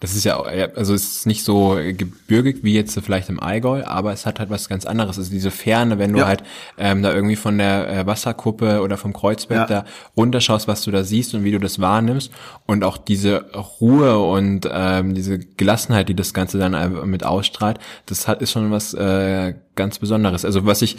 [0.00, 4.12] Das ist ja, also es ist nicht so gebürgig wie jetzt vielleicht im Allgäu, aber
[4.12, 5.16] es hat halt was ganz anderes.
[5.18, 6.26] Es ist diese Ferne, wenn du Ja.
[6.26, 6.42] halt
[6.78, 9.82] ähm, da irgendwie von der äh, Wasserkuppe oder vom Kreuzberg Ja.
[9.82, 9.84] da
[10.16, 12.30] runterschaust, was du da siehst und wie du das wahrnimmst
[12.66, 13.46] und auch diese
[13.80, 18.52] Ruhe und ähm, diese Gelassenheit, die das Ganze dann einfach mit ausstrahlt, das hat ist
[18.52, 20.44] schon was äh, ganz Besonderes.
[20.44, 20.96] Also was ich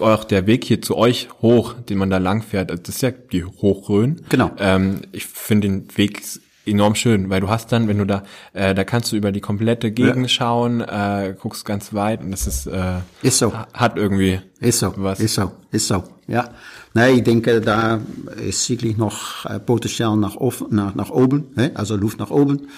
[0.00, 3.10] auch der Weg hier zu euch hoch, den man da lang fährt, das ist ja
[3.10, 4.22] die Hochrhön.
[4.28, 4.50] Genau.
[4.58, 6.22] Ähm, ich finde den Weg
[6.68, 9.40] enorm schön, weil du hast dann, wenn du da, äh, da kannst du über die
[9.40, 10.28] komplette Gegend ja.
[10.28, 13.52] schauen, äh, guckst ganz weit und das ist, äh, ist so.
[13.72, 15.20] hat irgendwie ist so, was.
[15.20, 16.50] Ist so, ist so, ja.
[16.94, 18.00] Nee, ich denke, da
[18.36, 20.36] ist wirklich noch äh, Potenzial nach,
[20.70, 21.70] nach, nach oben, hè?
[21.74, 22.68] also Luft nach oben.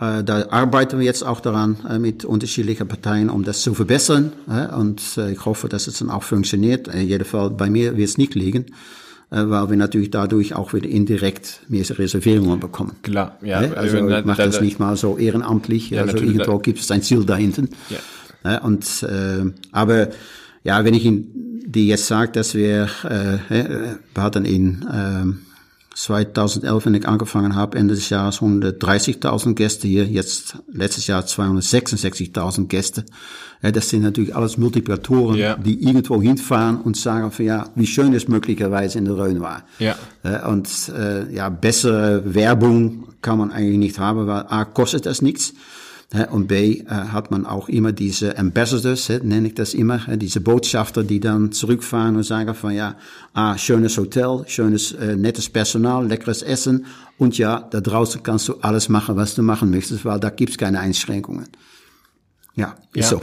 [0.00, 4.32] Äh, da arbeiten wir jetzt auch daran äh, mit unterschiedlichen Parteien, um das zu verbessern.
[4.76, 6.88] Und äh, ich hoffe, dass es dann auch funktioniert.
[6.88, 8.66] In jedem Fall bei mir wird es nicht liegen
[9.34, 12.96] weil wir natürlich dadurch auch wieder indirekt mehr Reservierungen bekommen.
[13.02, 13.58] Klar, ja.
[13.58, 17.24] Also ich mache das nicht mal so ehrenamtlich, ja, also irgendwo gibt es ein Ziel
[17.24, 17.62] dahinter.
[18.44, 18.58] Ja.
[18.58, 20.08] Und, äh, aber
[20.64, 23.38] ja, wenn ich Ihnen die jetzt sage, dass wir, äh,
[24.14, 25.51] wir hatten in äh,
[25.94, 32.66] 2011, wenn ich angefangen habe, Ende des Jahres 130.000 Gäste hier, jetzt letztes Jahr 266.000
[32.66, 33.04] Gäste.
[33.60, 35.54] Das sind natürlich alles Multiplikatoren, ja.
[35.54, 39.64] die irgendwo hinfahren und sagen von ja, wie schön es möglicherweise in der Rhön war.
[39.78, 39.96] Ja.
[40.48, 45.54] Und äh, ja, bessere Werbung kann man eigentlich nicht haben, weil A, kostet das nichts.
[46.30, 51.20] Und B hat man auch immer diese Ambassadors, nenne ich das immer, diese Botschafter, die
[51.20, 52.96] dann zurückfahren und sagen von ja,
[53.32, 56.84] ah, schönes Hotel, schönes, äh, nettes Personal, leckeres Essen
[57.16, 60.58] und ja, da draußen kannst du alles machen, was du machen möchtest, weil da gibt's
[60.58, 61.48] keine Einschränkungen.
[62.54, 63.18] Ja, ist ja.
[63.18, 63.22] so.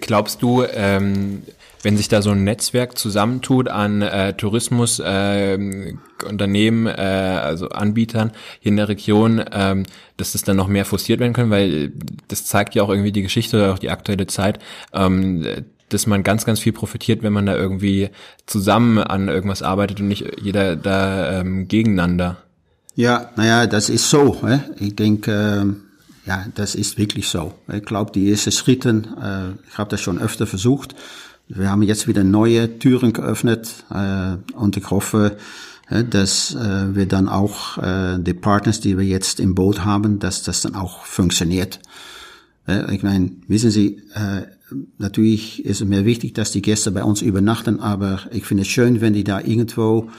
[0.00, 1.42] Glaubst du, ähm,
[1.82, 5.94] wenn sich da so ein Netzwerk zusammentut an äh, Tourismus äh,
[6.28, 9.84] Unternehmen, äh, also Anbietern hier in der Region, ähm,
[10.16, 11.92] dass das dann noch mehr forciert werden können, weil
[12.28, 14.58] das zeigt ja auch irgendwie die Geschichte oder auch die aktuelle Zeit,
[14.92, 15.46] ähm,
[15.88, 18.10] dass man ganz, ganz viel profitiert, wenn man da irgendwie
[18.44, 22.36] zusammen an irgendwas arbeitet und nicht jeder da ähm, gegeneinander.
[22.94, 24.42] Ja, naja, das ist so.
[24.42, 24.60] Hè?
[24.78, 25.87] Ich denke, äh
[26.28, 27.54] ja, das ist wirklich so.
[27.72, 30.94] Ich glaube, die ersten Schritte, äh, ich habe das schon öfter versucht.
[31.48, 35.38] Wir haben jetzt wieder neue Türen geöffnet äh, und ich hoffe,
[35.88, 40.18] äh, dass äh, wir dann auch äh, die Partners, die wir jetzt im Boot haben,
[40.18, 41.80] dass das dann auch funktioniert.
[42.66, 44.42] Äh, ich meine, wissen Sie, äh,
[44.98, 48.68] natürlich ist es mir wichtig, dass die Gäste bei uns übernachten, aber ich finde es
[48.68, 50.10] schön, wenn die da irgendwo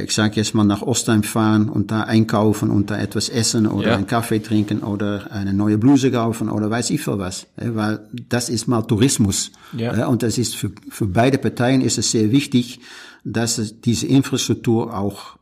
[0.00, 3.88] ich sage jetzt mal nach Ostheim fahren und da einkaufen und da etwas essen oder
[3.88, 3.96] ja.
[3.96, 7.46] einen Kaffee trinken oder eine neue Bluse kaufen oder weiß ich für was.
[7.56, 9.52] Weil das ist mal Tourismus.
[9.76, 10.06] Ja.
[10.06, 12.80] Und das ist für, für beide Parteien ist es sehr wichtig,
[13.24, 15.36] dass diese Infrastruktur auch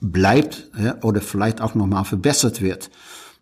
[0.00, 0.70] bleibt
[1.02, 2.90] oder vielleicht auch nochmal verbessert wird.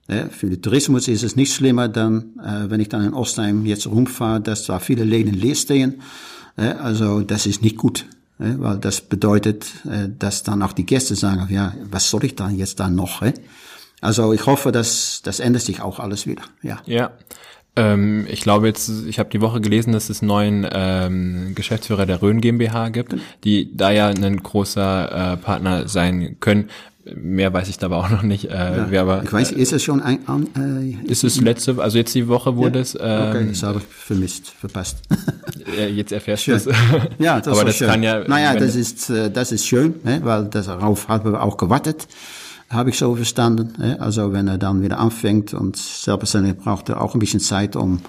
[0.06, 3.86] Für den Tourismus ist es nicht schlimmer, dann, äh, wenn ich dann in Ostheim jetzt
[3.86, 6.02] rumfahre, dass da viele Läden leer stehen.
[6.56, 8.04] Also das ist nicht gut
[8.38, 12.50] weil das bedeutet, äh, dass dann auch die Gäste sagen, ja, was soll ich da
[12.50, 13.22] jetzt da noch?
[14.00, 16.42] Also ich hoffe, dass das ändert sich auch alles wieder.
[16.62, 16.80] Ja.
[16.86, 17.12] Ja.
[17.76, 22.22] Ähm, ich glaube jetzt, ich habe die Woche gelesen, dass es neuen ähm, Geschäftsführer der
[22.22, 23.22] Rhön GmbH gibt, genau.
[23.42, 26.70] die da ja ein großer äh, Partner sein können.
[27.14, 28.46] Mehr weiß ich da aber auch noch nicht.
[28.46, 30.20] Äh, ja, aber, ich weiß, ist es schon ein,
[30.56, 32.82] äh, ist es letzte, also jetzt die Woche wurde ja?
[32.82, 32.94] es.
[32.98, 34.98] Ähm, okay, das habe ich vermisst, verpasst.
[35.94, 36.66] jetzt erfährst du es.
[37.18, 37.88] Ja, das aber das schön.
[37.88, 38.26] kann ja.
[38.26, 42.08] Naja, das ist äh, das ist schön, ne, weil darauf haben wir auch gewartet,
[42.70, 43.74] habe ich so verstanden.
[43.78, 44.00] Ne?
[44.00, 48.00] Also wenn er dann wieder anfängt und selbstverständlich braucht er auch ein bisschen Zeit, um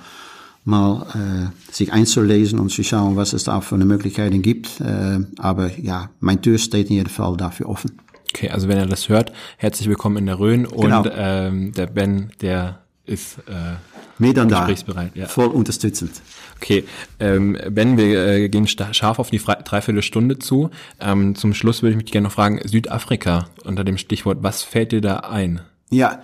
[0.64, 4.80] mal äh, sich einzulesen und zu schauen, was es da für Möglichkeiten gibt.
[4.80, 7.92] Äh, aber ja, mein Tür steht in jedem Fall dafür offen.
[8.34, 11.00] Okay, also wenn er das hört, herzlich willkommen in der Rhön genau.
[11.00, 13.76] und ähm, der Ben, der ist äh,
[14.18, 15.12] Mir dann gesprächsbereit.
[15.16, 15.28] Da, ja.
[15.28, 16.22] Voll unterstützend.
[16.58, 16.86] Okay,
[17.20, 20.70] ähm, Ben, wir äh, gehen scharf auf die Dreiviertelstunde zu.
[21.00, 24.92] Ähm, zum Schluss würde ich mich gerne noch fragen, Südafrika unter dem Stichwort, was fällt
[24.92, 25.62] dir da ein?
[25.90, 26.22] Ja,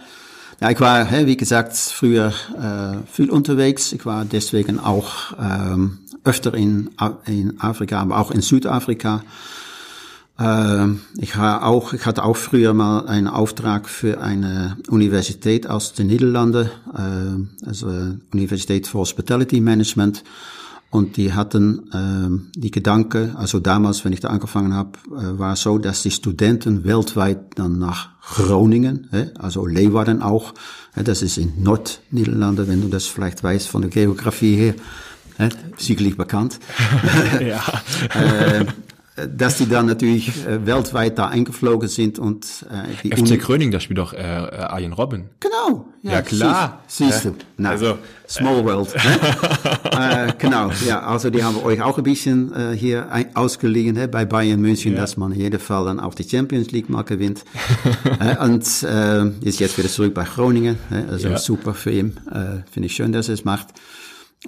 [0.62, 3.94] ja, ich war, wie gesagt, früher äh, viel unterwegs.
[3.94, 6.92] Ich war deswegen auch ähm, öfter in,
[7.26, 9.24] in Afrika, aber auch in Südafrika.
[10.42, 16.08] Ähm, ich, auch, ich hatte auch früher mal einen Auftrag für eine Universität aus den
[16.08, 17.88] Niederlanden, äh, also
[18.34, 20.24] Universität for Hospitality Management.
[20.90, 25.54] Und die hatten äh, die Gedanke, also damals, wenn ich da angefangen habe, äh, war
[25.54, 30.54] es so, dass die Studenten weltweit dann nach Groningen, also Leeuwarden auch,
[30.96, 34.76] das ist in Nordniederlande, wenn du das vielleicht weißt von der Geografie her,
[35.78, 36.60] sicherlich bekannt.
[37.42, 37.64] ja.
[39.16, 43.72] dass die dann natürlich äh, weltweit da eingeflogen sind und äh, die FC Uni Gröning,
[43.72, 45.30] da spielt doch äh, äh, Arjen Robben.
[45.42, 45.86] Genau.
[46.02, 46.82] Ja, ja klar.
[46.88, 47.36] Siehst, siehst du.
[47.58, 47.98] Na, also,
[48.28, 48.66] Small äh.
[48.66, 48.96] World.
[48.96, 50.30] Ne?
[50.30, 50.72] äh, genau.
[50.88, 54.62] Ja, also die haben euch auch ein bisschen äh, hier ein, ausgeliehen ne, bei Bayern
[54.62, 55.02] München, ja.
[55.02, 57.44] dass man in jedem Fall dann auch die Champions League mal gewinnt.
[58.20, 60.78] äh, und äh, ist jetzt wieder zurück bei Groningen.
[60.90, 61.06] Ne?
[61.10, 61.38] Also ja.
[61.38, 62.18] super für ihn.
[62.32, 63.68] Äh, Finde ich schön, dass er es macht.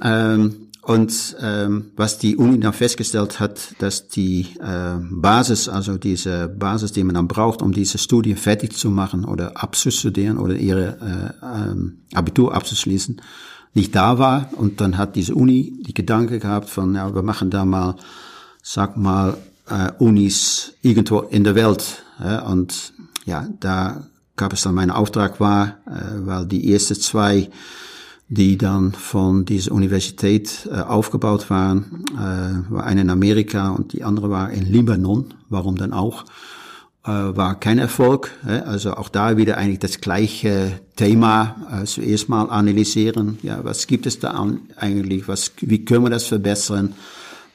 [0.01, 6.49] Ähm, und ähm, was die Uni dann festgestellt hat, dass die äh, Basis, also diese
[6.49, 11.33] Basis, die man dann braucht, um diese Studie fertig zu machen oder abzustudieren oder ihre
[11.41, 13.21] äh, ähm, Abitur abzuschließen,
[13.73, 14.49] nicht da war.
[14.57, 17.95] Und dann hat diese Uni die Gedanke gehabt von, ja, wir machen da mal,
[18.61, 19.37] sag mal,
[19.69, 22.03] äh, Unis irgendwo in der Welt.
[22.21, 22.93] Ja, und
[23.25, 27.49] ja, da gab es dann mein Auftrag war, äh, weil die ersten zwei
[28.29, 32.05] die dann von dieser Universität äh, aufgebaut waren.
[32.13, 35.33] Äh, war eine in Amerika und die andere war in Libanon.
[35.49, 36.25] Warum dann auch?
[37.05, 38.31] Äh, war kein Erfolg.
[38.43, 41.81] Also auch da wieder eigentlich das gleiche Thema.
[41.81, 43.39] Äh, zuerst mal analysieren.
[43.43, 45.27] Ja, was gibt es da an, eigentlich?
[45.27, 46.93] Was, wie können wir das verbessern?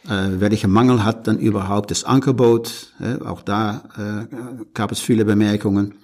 [0.05, 2.93] Äh, welcher Mangel hat dann überhaupt das Angebot?
[3.25, 4.37] Auch da äh,
[4.75, 5.95] gab es viele Bemerkungen.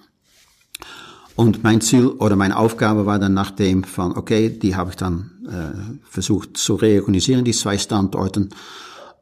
[1.37, 5.31] Und mein Ziel oder meine Aufgabe war dann nachdem von, okay, die habe ich dann
[5.49, 8.51] äh, versucht zu reorganisieren, die zwei Standorten.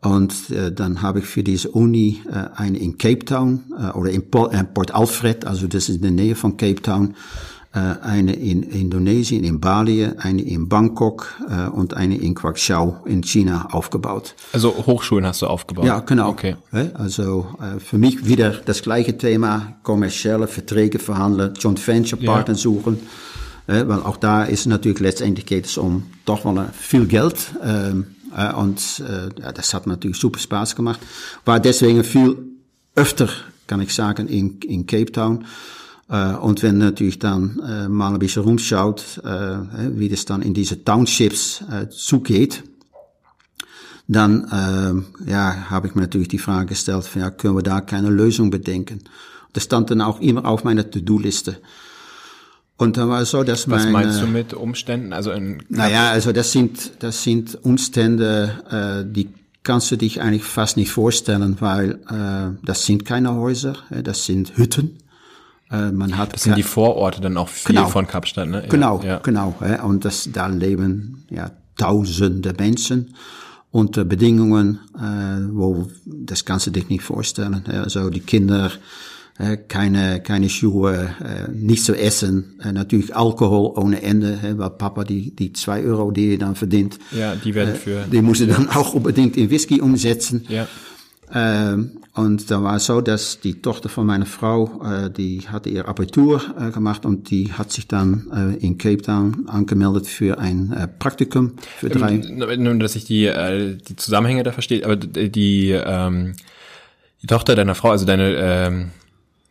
[0.03, 4.11] Und äh, dann habe ich für diese Uni äh, eine in Cape Town äh, oder
[4.11, 7.15] in Port, Port Alfred, also das ist in der Nähe von Cape Town,
[7.75, 13.23] äh, eine in Indonesien, in Bali, eine in Bangkok äh, und eine in Quaxiao in
[13.23, 14.35] China aufgebaut.
[14.53, 15.87] Also Hochschulen hast du aufgebaut?
[15.87, 16.29] Ja, genau.
[16.29, 16.57] Okay.
[16.93, 22.61] Also äh, für mich wieder das gleiche Thema, kommerzielle Verträge verhandeln, Joint Venture Partner ja.
[22.61, 23.01] suchen.
[23.67, 27.53] Weil auch da ist natürlich letztendlich geht es um doch wel viel Geld.
[27.65, 28.07] Ähm,
[28.57, 28.99] und
[29.39, 31.01] ja, das hat natürlich super Spaß gemacht.
[31.45, 32.37] War deswegen viel
[32.97, 33.29] öfter,
[33.69, 35.47] kann ich sagen, in, in Cape Town.
[36.13, 39.57] Äh, und wenn natürlich dann äh, mal ein bisschen rumschaut, äh,
[39.99, 42.63] wie das dann in diese Townships zugeht,
[44.09, 48.51] dann ja, habe ich mir natürlich die Frage gestellt, ja, können wir da keine Lösung
[48.51, 49.05] bedenken?
[49.55, 51.59] Das stand dann auch immer auf meiner To-Do-Liste.
[52.77, 55.13] Und dann war es so, dass Was meine, meinst du mit Umständen?
[55.13, 59.29] Also in naja, also das sind das sind Umstände, äh, die
[59.63, 64.59] kannst du dich eigentlich fast nicht vorstellen, weil äh, das sind keine Häuser, das sind
[64.59, 64.99] Hütten.
[65.73, 68.63] Äh, man hat das sind die Vororte dann auch viel genau, von Kapstadt, ne?
[68.63, 69.19] Ja, genau, ja.
[69.19, 69.55] genau.
[69.85, 73.15] Und das, da leben ja tausende Menschen
[73.71, 77.65] unter Bedingungen, äh, wo das kannst du dich nicht vorstellen.
[77.67, 78.71] Also die Kinder,
[79.39, 85.35] äh, keine, keine Schuhe, äh, nicht zu essen, natürlich Alkohol ohne Ende, weil Papa die,
[85.35, 88.69] die zwei Euro, die er dann verdient, ja, die werden für, die muss er dann
[88.69, 90.45] auch unbedingt in Whisky umsetzen.
[90.51, 90.69] Ja.
[91.35, 95.71] Ähm, und da war es so, dass die Tochter von meiner Frau, äh, die hatte
[95.71, 100.39] ihr Abitur äh, gemacht und die hat sich dann äh, in Cape Town angemeldet für
[100.39, 102.17] ein Praktikum für drei.
[102.17, 106.35] Ähm, nur, dass ich die, äh, die Zusammenhänge da verstehe, aber die, ähm,
[107.23, 108.91] die Tochter deiner Frau, also deine, ähm,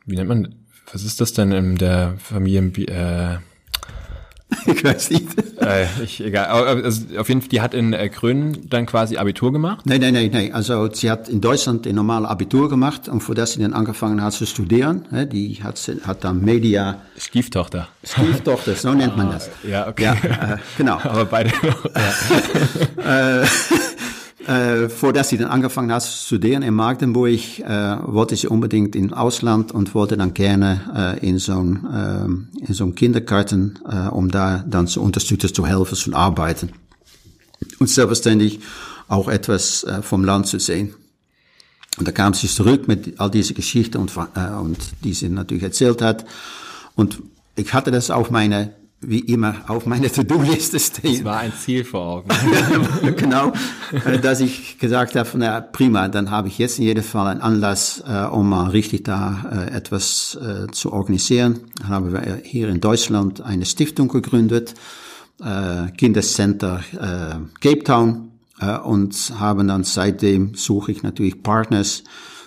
[0.06, 0.56] wie nennt man,
[0.92, 3.38] was ist das denn in der Familien, äh,
[4.66, 5.28] ich weiß nicht.
[5.62, 6.48] Äh, ich, egal.
[6.48, 9.86] Also auf jeden Fall, die hat in äh, Grün dann quasi Abitur gemacht?
[9.86, 10.54] Nein, nein, nein, nein.
[10.54, 14.22] Also sie hat in Deutschland ein normales Abitur gemacht und vor das sie dann angefangen
[14.22, 17.02] hat zu studieren, die hat, hat dann Media...
[17.18, 17.88] Stieftochter.
[18.04, 19.50] Stieftochter, so nennt man das.
[19.68, 20.04] Ja, okay.
[20.04, 21.00] Ja, äh, genau.
[21.04, 21.52] Aber beide.
[23.06, 23.44] Ja.
[24.52, 28.96] äh, vor dass sie dann angefangen hat zu studieren in Magdeburg, äh, wollte sie unbedingt
[28.96, 34.30] in Ausland und wollte dann gerne äh, in zo'n äh, in zo'n Kindergarten, äh, um
[34.30, 36.72] da dann zu unterstützen, zu helfen, zu arbeiten.
[37.80, 38.60] Und selbstverständlich
[39.08, 40.96] auch etwas äh, vom Land zu sehen.
[41.98, 45.64] Und da kam sie zurück mit all diese Geschichten und, äh, und die sie natürlich
[45.64, 46.26] erzählt hat.
[46.96, 47.22] Und
[47.56, 51.16] ich hatte das auf meine wie immer auf meiner To-Do-Liste stehen.
[51.16, 52.30] Das war ein Ziel vor Augen.
[53.18, 53.52] genau,
[54.06, 57.42] äh, dass ich gesagt habe, na prima, dann habe ich jetzt in jedem Fall einen
[57.42, 61.62] Anlass, äh, um mal richtig da äh, etwas äh, zu organisieren.
[61.80, 64.76] Dann haben wir hier in Deutschland eine Stiftung gegründet,
[65.44, 72.04] äh, Kindercenter äh, Cape Town, äh, und haben dann seitdem suche ich natürlich Partners,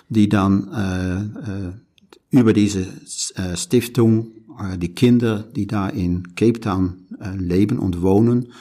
[0.07, 2.87] die dann äh, äh, über diese
[3.35, 4.31] äh, Stiftung
[4.77, 8.53] die Kinder, die da in Cape Town äh, leben und wohnen,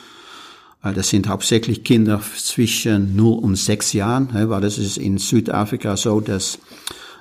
[0.82, 5.97] äh, das sind hauptsächlich Kinder zwischen 0 und 6 Jahren, weil das ist in Südafrika
[5.97, 6.59] so, dass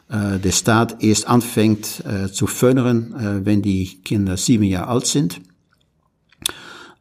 [0.09, 2.03] der Staat erst anfängt
[2.33, 5.41] zu fördern, wenn die Kinder sieben Jahre alt sind.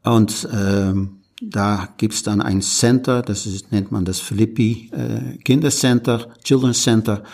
[0.03, 6.29] Und ähm, da gibt's dann ein Center, das ist, nennt man das Philippi äh, Kindercenter,
[6.45, 7.25] Children's Center,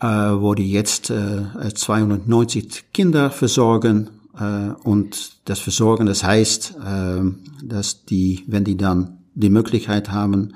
[0.00, 4.10] äh, wo die jetzt äh, 290 Kinder versorgen.
[4.38, 7.20] Äh, und das Versorgen, das heißt, äh,
[7.62, 10.54] dass die, wenn die dann die Möglichkeit haben,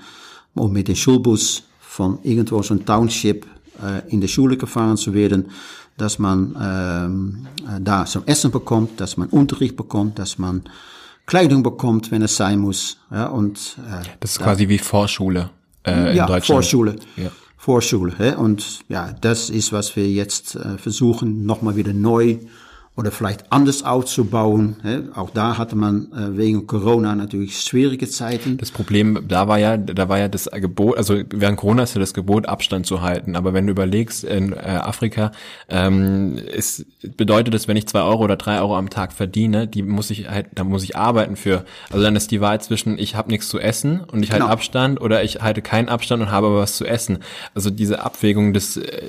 [0.54, 3.46] um mit dem Schulbus von irgendwo so ein Township
[3.82, 5.50] äh, in die Schule gefahren zu werden,
[5.96, 10.62] dass man äh, da zum Essen bekommt, dass man Unterricht bekommt, dass man
[11.26, 12.98] Kleidung bekommt, wenn es sein muss.
[13.10, 15.50] Ja, und, äh, das ist quasi wie Vorschule
[15.84, 16.46] äh, in ja, Deutschland.
[16.46, 16.96] Vorschule.
[17.16, 17.30] Ja.
[17.62, 18.36] Vorschule.
[18.38, 22.38] Und ja, das ist, was wir jetzt äh, versuchen, nochmal wieder neu
[22.94, 24.76] oder vielleicht anders aufzubauen.
[25.14, 28.58] Auch da hatte man äh, wegen Corona natürlich schwierige Zeiten.
[28.58, 32.00] Das Problem da war ja, da war ja das Gebot, also während Corona ist ja
[32.00, 33.34] das Gebot, Abstand zu halten.
[33.34, 35.32] Aber wenn du überlegst, in äh, Afrika
[35.70, 36.84] ähm, ist,
[37.16, 40.28] bedeutet das, wenn ich zwei Euro oder drei Euro am Tag verdiene, die muss ich
[40.28, 41.64] halt, da muss ich arbeiten für.
[41.88, 44.52] Also dann ist die Wahl zwischen, ich habe nichts zu essen und ich halte genau.
[44.52, 47.20] Abstand oder ich halte keinen Abstand und habe aber was zu essen.
[47.54, 49.02] Also diese Abwägung des äh,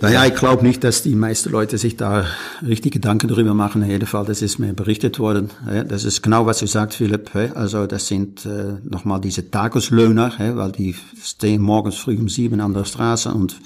[0.00, 2.24] naja, ich glaube nicht, dass die meisten Leute sich da
[2.66, 3.82] richtig Gedanken darüber machen.
[3.82, 5.50] In jedem Fall, das ist mir berichtet worden.
[5.88, 7.30] Das ist genau, was du sagst, Philipp.
[7.54, 12.74] Also das sind äh, nochmal diese Tageslöhner, weil die stehen morgens früh um sieben an
[12.74, 13.60] der Straße und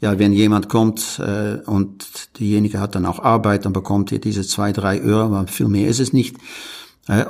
[0.00, 2.04] ja, wenn jemand kommt äh, und
[2.38, 5.86] diejenige hat dann auch Arbeit, dann bekommt er diese zwei, drei Euro, aber viel mehr
[5.88, 6.36] ist es nicht.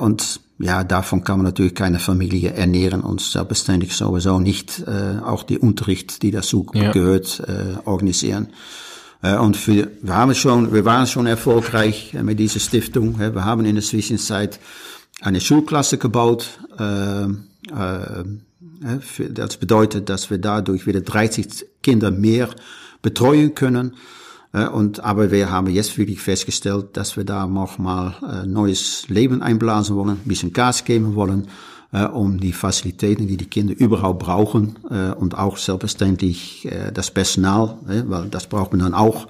[0.01, 5.43] Und ja, davon kann man natürlich keine Familie ernähren und selbstverständlich sowieso nicht äh, auch
[5.43, 6.93] die Unterricht, die dazu ja.
[6.93, 8.49] gehört, äh, organisieren.
[9.23, 13.21] Äh, und für, wir haben schon, wir waren schon erfolgreich äh, mit dieser Stiftung.
[13.21, 14.61] Äh, wir haben in der Zwischenzeit
[15.21, 16.47] eine Schulklasse gebaut.
[16.79, 18.25] Äh, äh,
[19.31, 22.51] das bedeutet, dass wir dadurch wieder 30 Kinder mehr
[23.01, 23.97] betreuen können.
[24.53, 29.43] Äh, und, aber wir haben jetzt wirklich festgestellt, dass wir da nochmal äh, neues Leben
[29.43, 31.49] einblasen wollen, ein bisschen Gas geben wollen,
[31.93, 37.11] äh, um die Facilitäten, die die Kinder überhaupt brauchen äh, und auch selbstverständlich äh, das
[37.11, 39.29] Personal, äh, weil das braucht man dann auch,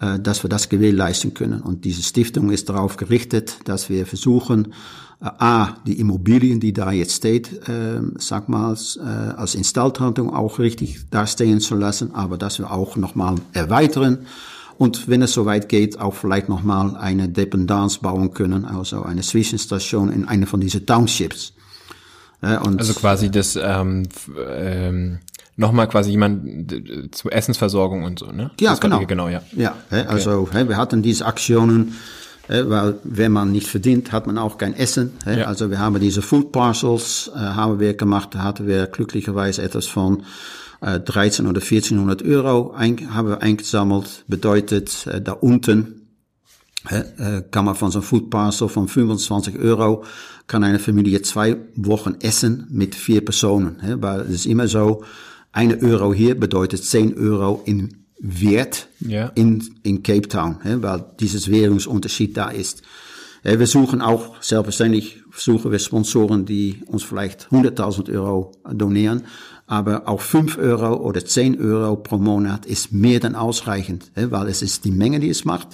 [0.00, 1.60] äh, dass wir das gewährleisten können.
[1.60, 4.72] Und diese Stiftung ist darauf gerichtet, dass wir versuchen,
[5.20, 10.58] äh, A, die Immobilien, die da jetzt steht, äh, sag mal, äh, als Installhaltung auch
[10.58, 14.26] richtig dastehen zu lassen, aber dass wir auch nochmal erweitern,
[14.78, 20.12] und wenn es soweit geht, auch vielleicht nochmal eine Dependance bauen können, also eine Zwischenstation
[20.12, 21.54] in eine von diesen Townships.
[22.42, 24.08] Äh, also quasi das ähm,
[24.48, 25.18] ähm,
[25.56, 28.50] nochmal quasi jemand zur Essensversorgung und so, ne?
[28.60, 29.04] Ja, das genau.
[29.06, 29.42] genau, ja.
[29.56, 30.04] Ja, okay.
[30.06, 31.94] also wir hatten diese Aktionen,
[32.48, 35.12] weil wenn man nicht verdient, hat man auch kein Essen.
[35.24, 35.46] Ja.
[35.46, 39.86] Also wir haben diese Food Parcels, äh, haben wir gemacht, da hatten wir glücklicherweise etwas
[39.86, 40.22] von
[40.80, 44.24] 13 äh, oder 1400 Euro ein, haben wir eingesammelt.
[44.28, 46.08] Bedeutet, äh, da unten
[46.88, 50.04] äh, kann man von so einem Food Parcel von 25 Euro
[50.46, 53.78] kann eine Familie zwei Wochen essen mit vier Personen.
[54.00, 55.02] Weil es ist immer so,
[55.50, 59.32] eine Euro hier bedeutet 10 Euro in Wert ja.
[59.34, 62.82] in, in Cape Town, weil dieses Währungsunterschied da ist.
[63.42, 69.22] Wir suchen auch, selbstverständlich suchen wir Sponsoren, die uns vielleicht 100.000 Euro donieren
[69.66, 74.62] aber auch fünf Euro oder zehn Euro pro Monat ist mehr dann ausreichend, weil es
[74.62, 75.68] ist die Menge, die es macht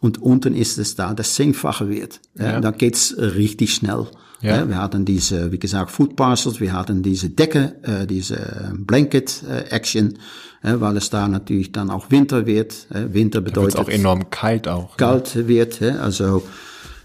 [0.00, 2.20] und unten ist es da, das zehnfache wird.
[2.38, 2.60] Ja.
[2.60, 4.06] Dann geht's richtig schnell.
[4.42, 4.66] Ja.
[4.66, 9.68] Wir hatten diese, wie gesagt, Food Parcels, wir hatten diese Decke, äh, diese Blanket äh,
[9.68, 10.18] Action,
[10.62, 12.86] weil es da natürlich dann auch Winter wird.
[12.90, 14.96] Äh, Winter bedeutet auch enorm kalt auch.
[14.96, 16.42] Kalt wird, äh, also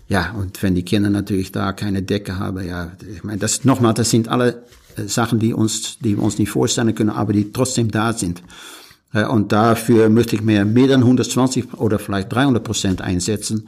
[0.08, 3.94] ja, und wenn die Kinder natürlich da keine Decke haben, ja, ich meine, das nochmal,
[3.94, 4.64] das sind alle
[4.98, 8.44] äh, Sachen, die uns, die wir uns nicht vorstellen können, aber die trotzdem da sind.
[9.14, 13.68] Äh, und dafür möchte ich mehr, mehr dann 120 oder vielleicht 300 Prozent einsetzen,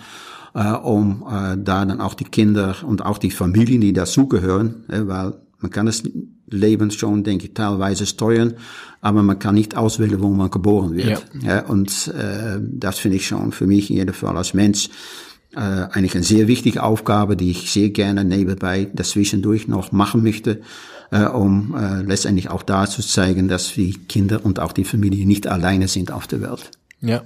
[0.53, 5.71] äh, um da dann auch die Kinder und auch die Familien, die dazugehören, weil man
[5.71, 6.03] kann das
[6.47, 8.53] Leben schon, denke ich, teilweise steuern,
[9.01, 11.25] aber man kann nicht auswählen, wo man geboren wird.
[11.41, 11.65] Ja.
[11.65, 14.89] Und äh, das finde ich schon für mich in jedem Fall als Mensch
[15.55, 20.61] äh, eigentlich eine sehr wichtige Aufgabe, die ich sehr gerne nebenbei dazwischendurch noch machen möchte
[21.11, 25.25] äh, um äh, letztendlich auch da zu zeigen, dass die Kinder und auch die Familie
[25.25, 26.71] nicht alleine sind auf der Welt.
[27.01, 27.23] Ja.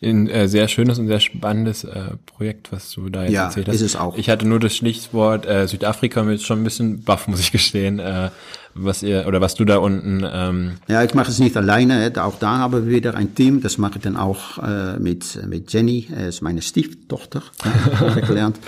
[0.00, 3.68] Ein äh, sehr schönes und sehr spannendes äh, Projekt, was du da jetzt ja, erzählt
[3.68, 3.74] hast.
[3.74, 4.16] Ist es auch.
[4.16, 7.98] Ich hatte nur das Stichwort äh, Südafrika mir schon ein bisschen baff, muss ich gestehen,
[7.98, 8.30] äh,
[8.74, 10.24] was ihr oder was du da unten.
[10.30, 12.12] Ähm ja, ich mache es nicht alleine.
[12.16, 13.60] Auch da haben wir wieder ein Team.
[13.60, 17.42] Das mache ich dann auch äh, mit mit Jenny, äh, ist meine Stieftochter,
[18.16, 18.58] äh, gelernt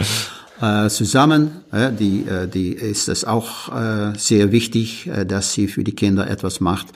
[0.60, 1.62] äh, zusammen.
[1.72, 5.94] Äh, die, äh, die ist es auch äh, sehr wichtig, äh, dass sie für die
[5.94, 6.88] Kinder etwas macht.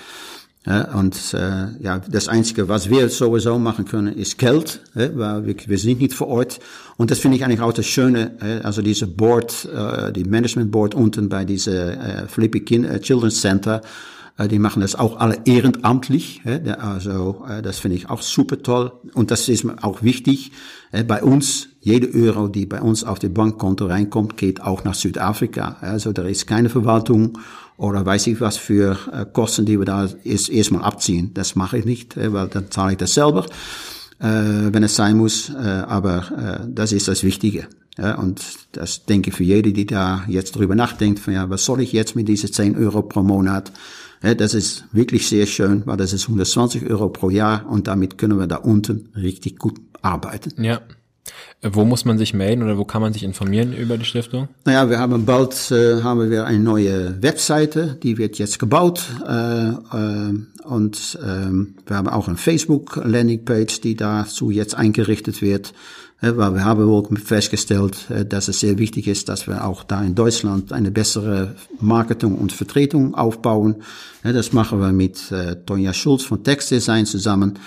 [0.67, 5.47] Äh, und äh, ja, das Einzige, was wir sowieso machen können, ist Geld, äh, weil
[5.47, 6.59] wir, wir sind nicht vor Ort.
[6.97, 10.71] Und das finde ich eigentlich auch das Schöne, äh, also diese Board, äh, die Management
[10.71, 13.83] Board unten bei diese äh, Flippy kind, äh, Children's Center,
[14.39, 16.41] äh, die machen das auch alle ehrenamtlich.
[16.79, 18.93] Also äh, das finde ich auch super toll.
[19.13, 20.53] Und das ist mir auch wichtig.
[21.09, 25.79] Bei uns, jede Euro, die bei uns auf die Bankkonto reinkommt, geht auch nach Südafrika.
[25.81, 27.37] Also da ist keine Verwaltung
[27.77, 31.33] oder weiß ich was für äh, Kosten, die wir da erstmal abziehen.
[31.35, 33.47] Das mache ich nicht, weil dann zahle ich das selber.
[34.19, 35.53] wenn es sein muss.
[35.55, 37.67] aber das ist das Wichtige.
[37.99, 38.41] Und
[38.73, 41.93] das denke ich für jede, die da jetzt drüber nachdenkt, von ja, was soll ich
[41.93, 43.73] jetzt mit diesen 10 Euro pro Monat?
[44.21, 48.39] Das ist wirklich sehr schön, weil das ist 120 Euro pro Jahr und damit können
[48.39, 50.63] wir da unten richtig gut arbeiten.
[50.63, 50.81] Ja.
[51.73, 54.49] Wo muss man sich melden oder wo kann man sich informieren über die Stiftung?
[54.65, 59.69] Naja, wir haben bald äh, haben wir eine neue Webseite, die wird jetzt gebaut äh,
[59.69, 60.35] äh,
[60.65, 65.73] und äh, wir haben auch eine Facebook Landingpage, die dazu jetzt eingerichtet wird.
[66.25, 69.85] Äh, weil wir haben wohl festgestellt, äh, dass es sehr wichtig ist, dass wir auch
[69.85, 73.77] da in Deutschland eine bessere Marketing und Vertretung aufbauen.
[74.23, 75.21] Äh, das machen wir mit
[75.67, 77.59] Tonja Schulz von Textdesign zusammen.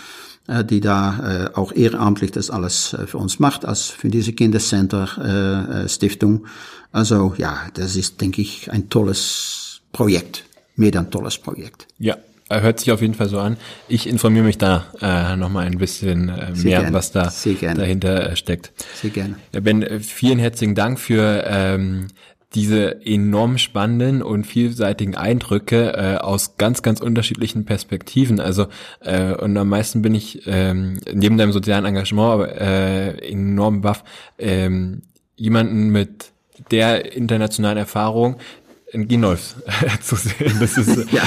[0.48, 4.32] Äh, die da äh, auch ehrenamtlich das alles äh, für uns macht, als für diese
[4.32, 6.46] Kindercenter Stiftung.
[6.92, 10.46] Also ja, das ist, denke ich, ein tolles Projekt.
[10.76, 11.88] Mehr dann tolles Projekt.
[12.00, 12.18] Ja,
[12.50, 13.58] hört sich auf jeden Fall so an.
[13.88, 16.94] Ich informiere mich da äh, nochmal ein bisschen äh, mehr, gerne.
[16.94, 17.34] was da
[17.76, 18.72] dahinter äh, steckt.
[19.02, 19.36] Sehr gerne.
[19.54, 22.08] Ja, Ben, vielen herzlichen Dank für ähm,
[22.56, 28.40] diese enorm spannenden und vielseitigen Eindrücke äh, aus ganz, ganz unterschiedlichen Perspektiven.
[28.40, 28.68] Also
[29.02, 34.04] äh, und am meisten bin ich ähm, neben deinem sozialen Engagement aber, äh, enorm baff,
[34.40, 35.02] ähm,
[35.36, 36.32] jemanden mit
[36.72, 38.38] der internationalen Erfahrung
[38.92, 39.56] in Ginolf
[40.02, 40.58] zu sehen.
[40.60, 41.24] Das ist ja.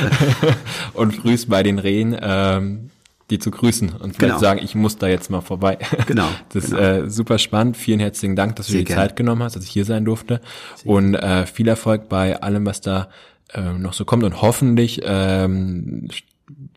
[0.95, 2.16] und frühst bei den Rehen.
[2.21, 2.91] Ähm,
[3.31, 4.39] die zu grüßen und genau.
[4.39, 5.78] sagen, ich muss da jetzt mal vorbei.
[6.07, 6.28] Genau.
[6.53, 6.83] Das ist genau.
[6.83, 7.76] Äh, super spannend.
[7.76, 9.03] Vielen herzlichen Dank, dass du dir die gerne.
[9.03, 10.41] Zeit genommen hast, dass ich hier sein durfte.
[10.76, 13.09] Sehr und äh, viel Erfolg bei allem, was da
[13.55, 16.09] äh, noch so kommt und hoffentlich ähm,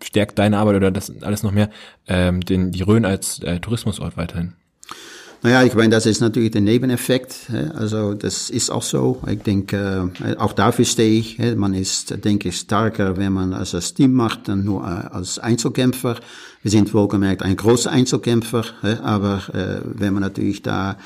[0.04, 1.70] stärkt deine Arbeit oder das alles noch mehr
[2.08, 4.54] ähm, den die Rhön als äh, Tourismusort weiterhin.
[5.46, 7.52] Naja, ich meine, das ist natürlich der Nebeneffekt.
[7.76, 9.22] Also das ist auch so.
[9.30, 11.38] Ich denke, äh, auch dafür stehe ich.
[11.58, 15.40] Man ist, denke ich, stärker, wenn man als das Team macht, dann nur äh, als
[15.40, 16.16] Einzelkämpfer.
[16.62, 18.64] Wir sind wohlgemerkt ein großer Einzelkämpfer,
[19.04, 20.98] aber äh, wenn man natürlich da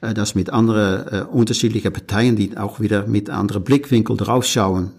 [0.00, 4.92] das mit anderen unterschiedlichen Parteien, die auch wieder mit anderen Blickwinkel draufschauen,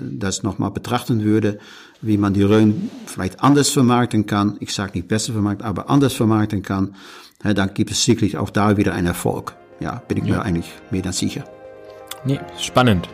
[0.00, 1.58] das nochmal betrachten würde,
[2.00, 4.56] wie man die Rhön vielleicht anders vermarkten kann.
[4.60, 6.94] Ich sage nicht besser vermarkten, aber anders vermarkten kann
[7.44, 9.56] ja, dann gibt es sicherlich auch da wieder einen Erfolg.
[9.80, 10.36] Ja, bin ich ja.
[10.36, 11.44] mir eigentlich mehr dann sicher.
[12.24, 13.08] Nee, spannend.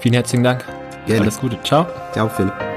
[0.00, 0.64] Vielen herzlichen Dank.
[1.06, 1.22] Gerne.
[1.22, 1.58] Alles Gute.
[1.62, 1.86] Ciao.
[2.12, 2.67] Ciao, Philipp.